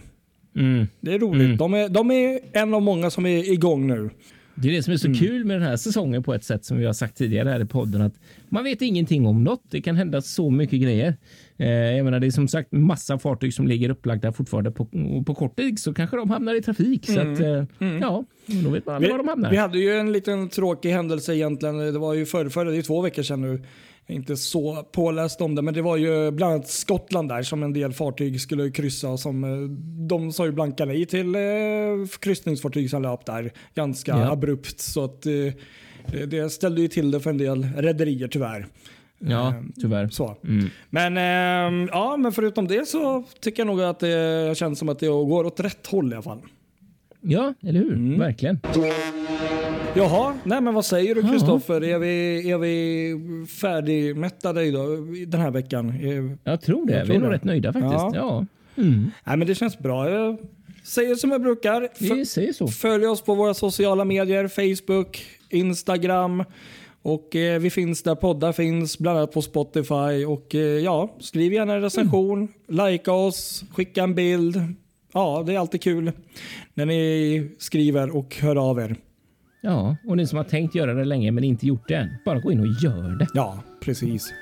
Mm. 0.56 0.86
Det 1.00 1.14
är 1.14 1.18
roligt. 1.18 1.58
De, 1.58 1.74
är, 1.74 1.88
de 1.88 2.10
är 2.10 2.40
en 2.52 2.74
av 2.74 2.82
många 2.82 3.10
som 3.10 3.26
är 3.26 3.52
igång 3.52 3.86
nu. 3.86 4.10
Det 4.54 4.68
är 4.68 4.72
det 4.72 4.82
som 4.82 4.92
är 4.92 4.96
så 4.96 5.06
Mm. 5.06 5.18
kul 5.18 5.44
med 5.44 5.56
den 5.56 5.68
här 5.68 5.76
säsongen 5.76 6.22
på 6.22 6.34
ett 6.34 6.44
sätt 6.44 6.64
som 6.64 6.78
vi 6.78 6.86
har 6.86 6.92
sagt 6.92 7.16
tidigare 7.18 7.48
här 7.48 7.60
i 7.60 7.64
podden. 7.64 8.02
att 8.02 8.14
Man 8.48 8.64
vet 8.64 8.82
ingenting 8.82 9.26
om 9.26 9.44
något. 9.44 9.62
Det 9.70 9.80
kan 9.80 9.96
hända 9.96 10.22
så 10.22 10.50
mycket 10.50 10.80
grejer. 10.80 11.16
Eh, 11.56 11.68
jag 11.68 12.04
menar, 12.04 12.20
det 12.20 12.26
är 12.26 12.30
som 12.30 12.48
sagt 12.48 12.72
massa 12.72 13.18
fartyg 13.18 13.54
som 13.54 13.66
ligger 13.68 13.90
upplagda 13.90 14.32
fortfarande 14.32 14.70
på, 14.70 14.84
på 15.26 15.34
kort 15.34 15.56
tid 15.56 15.78
så 15.78 15.94
kanske 15.94 16.16
de 16.16 16.30
hamnar 16.30 16.54
i 16.54 16.62
trafik. 16.62 17.06
Så 17.06 17.20
att, 17.20 17.40
eh, 17.40 17.64
ja, 18.00 18.24
då 18.46 18.70
vet 18.70 18.86
man 18.86 18.94
aldrig 18.94 19.10
var 19.10 19.18
de 19.18 19.28
hamnar. 19.28 19.48
Mm. 19.48 19.50
Vi 19.50 19.56
hade 19.56 19.78
ju 19.78 19.92
en 19.92 20.12
liten 20.12 20.48
tråkig 20.48 20.90
händelse 20.90 21.34
egentligen. 21.34 21.78
Det 21.78 21.98
var 21.98 22.14
ju 22.14 22.26
förr, 22.26 22.48
förr 22.48 22.64
det 22.64 22.76
är 22.76 22.82
två 22.82 23.00
veckor 23.02 23.22
sedan 23.22 23.40
nu. 23.40 23.62
Inte 24.10 24.36
så 24.36 24.82
påläst 24.92 25.40
om 25.40 25.54
det, 25.54 25.62
men 25.62 25.74
det 25.74 25.82
var 25.82 25.96
ju 25.96 26.30
bland 26.30 26.52
annat 26.54 26.68
Skottland 26.68 27.28
där 27.28 27.42
som 27.42 27.62
en 27.62 27.72
del 27.72 27.92
fartyg 27.92 28.40
skulle 28.40 28.70
kryssa. 28.70 29.16
Som, 29.16 29.44
eh, 29.44 29.50
de 30.08 30.32
sa 30.32 30.46
ju 30.46 30.52
blanka 30.52 30.84
nej 30.84 31.06
till 31.06 31.34
eh, 31.34 31.40
kryssningsfartyg 32.20 32.90
som 32.90 33.02
löp 33.02 33.26
där 33.26 33.52
ganska 33.74 34.12
Ja. 34.12 34.32
abrupt. 34.32 34.80
Så 34.80 35.04
att, 35.04 35.26
eh, 35.26 35.32
det- 36.12 36.26
det 36.26 36.50
ställde 36.50 36.80
ju 36.80 36.88
till 36.88 37.10
det 37.10 37.20
för 37.20 37.30
en 37.30 37.38
del 37.38 37.64
rederier 37.76 38.28
tyvärr. 38.28 38.66
Ja, 39.18 39.54
tyvärr. 39.80 40.08
Så. 40.08 40.36
Mm. 40.44 40.70
Men, 40.90 41.16
eh, 41.16 41.88
ja, 41.92 42.16
men 42.16 42.32
förutom 42.32 42.68
det 42.68 42.88
så 42.88 43.24
tycker 43.40 43.60
jag 43.60 43.66
nog 43.66 43.80
att 43.82 44.00
det 44.00 44.56
känns 44.58 44.78
som 44.78 44.88
att 44.88 44.98
det 44.98 45.06
går 45.06 45.44
åt 45.46 45.60
rätt 45.60 45.86
håll 45.86 46.10
i 46.12 46.14
alla 46.14 46.22
fall. 46.22 46.40
Ja, 47.20 47.54
eller 47.62 47.80
hur? 47.80 47.92
Mm. 47.92 48.18
Verkligen. 48.18 48.60
Jaha, 49.94 50.34
nej 50.44 50.60
men 50.60 50.74
vad 50.74 50.84
säger 50.84 51.14
du. 51.14 51.22
Kristoffer? 51.22 51.84
Är 51.84 51.98
vi, 51.98 52.50
är 52.50 52.58
vi 52.58 53.46
färdigmättade 53.46 54.64
idag, 54.64 54.88
den 55.26 55.40
här 55.40 55.50
veckan? 55.50 55.88
Är, 55.90 56.38
Jag 56.44 56.60
tror 56.60 56.86
det. 56.86 56.92
Jag 56.92 57.00
vi 57.00 57.06
tror 57.06 57.16
är 57.16 57.20
nog 57.20 57.32
rätt 57.32 57.44
nöjda 57.44 57.72
faktiskt. 57.72 57.92
Ja. 57.92 58.10
Ja. 58.14 58.46
Mm. 58.76 59.10
nej 59.24 59.36
men 59.36 59.46
det 59.48 59.54
känns 59.54 59.78
bra. 59.78 60.10
Jag 60.10 60.36
säger 60.84 61.14
som 61.14 61.30
jag 61.30 61.42
brukar. 61.42 61.88
Vi 62.00 62.26
säger 62.26 62.52
så. 62.52 62.68
följ 62.68 63.06
oss 63.06 63.22
på 63.22 63.34
våra 63.34 63.54
sociala 63.54 64.04
medier. 64.04 64.48
Facebook, 64.48 65.22
Instagram. 65.48 66.44
Och 67.02 67.36
eh, 67.36 67.60
vi 67.60 67.70
finns 67.70 68.02
där 68.02 68.14
poddar 68.14 68.52
finns, 68.52 68.98
bland 68.98 69.18
annat 69.18 69.32
på 69.32 69.42
Spotify. 69.42 70.24
Och 70.26 70.54
eh, 70.54 70.60
ja, 70.60 71.16
skriv 71.20 71.52
gärna 71.52 71.74
en 71.74 71.80
recension, 71.82 72.48
likea 72.68 73.14
oss, 73.14 73.64
skicka 73.72 74.02
en 74.02 74.14
bild. 74.14 74.62
Ja, 75.12 75.42
det 75.46 75.54
är 75.54 75.58
alltid 75.58 75.82
kul 75.82 76.12
när 76.74 76.86
ni 76.86 77.50
skriver 77.58 78.16
och 78.16 78.36
hör 78.40 78.56
av 78.70 78.78
er. 78.78 78.96
Ja, 79.62 79.96
och 80.06 80.16
ni 80.16 80.26
som 80.26 80.36
har 80.36 80.44
tänkt 80.44 80.74
göra 80.74 80.94
det 80.94 81.04
länge 81.04 81.30
men 81.30 81.44
inte 81.44 81.66
gjort 81.66 81.88
det 81.88 81.94
än. 81.94 82.08
Bara 82.24 82.38
gå 82.38 82.52
in 82.52 82.60
och 82.60 82.66
gör 82.82 83.18
det. 83.18 83.26
Ja, 83.34 83.62
precis. 83.80 84.32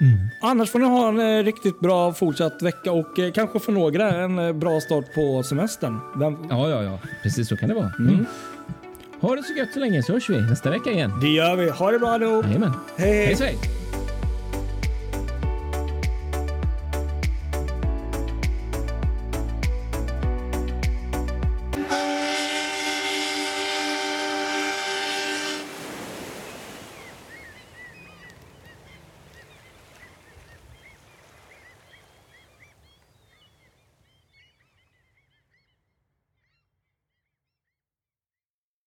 Annars 0.42 0.70
får 0.70 0.78
ni 0.78 0.84
ha 0.84 1.08
en 1.08 1.20
eh, 1.38 1.44
riktigt 1.44 1.80
bra 1.80 2.12
fortsatt 2.12 2.62
vecka 2.62 2.92
och 2.92 3.18
eh, 3.18 3.32
kanske 3.32 3.58
för 3.60 3.72
några 3.72 4.10
en 4.10 4.38
eh, 4.38 4.52
bra 4.52 4.80
start 4.80 5.14
på 5.14 5.42
semestern. 5.42 5.98
Vem, 6.16 6.36
Ja, 6.50 6.68
ja, 6.68 6.82
ja. 6.82 6.98
Precis 7.22 7.48
så 7.48 7.56
kan 7.56 7.68
det 7.68 7.74
vara. 7.74 7.92
Mm. 7.98 8.26
Ha 9.20 9.36
det 9.36 9.42
så 9.42 9.54
gött 9.54 9.72
så 9.74 9.80
länge 9.80 10.02
så 10.02 10.12
hörs 10.12 10.30
vi 10.30 10.40
nästa 10.40 10.70
vecka 10.70 10.90
igen. 10.90 11.10
Det 11.20 11.28
gör 11.28 11.56
vi. 11.56 11.70
Ha 11.70 11.90
det 11.90 11.98
bra 11.98 12.08
allihop. 12.08 12.44
Jajamän. 12.46 12.72
Hej, 12.96 13.26
hej. 13.26 13.36
Hej! 13.40 13.77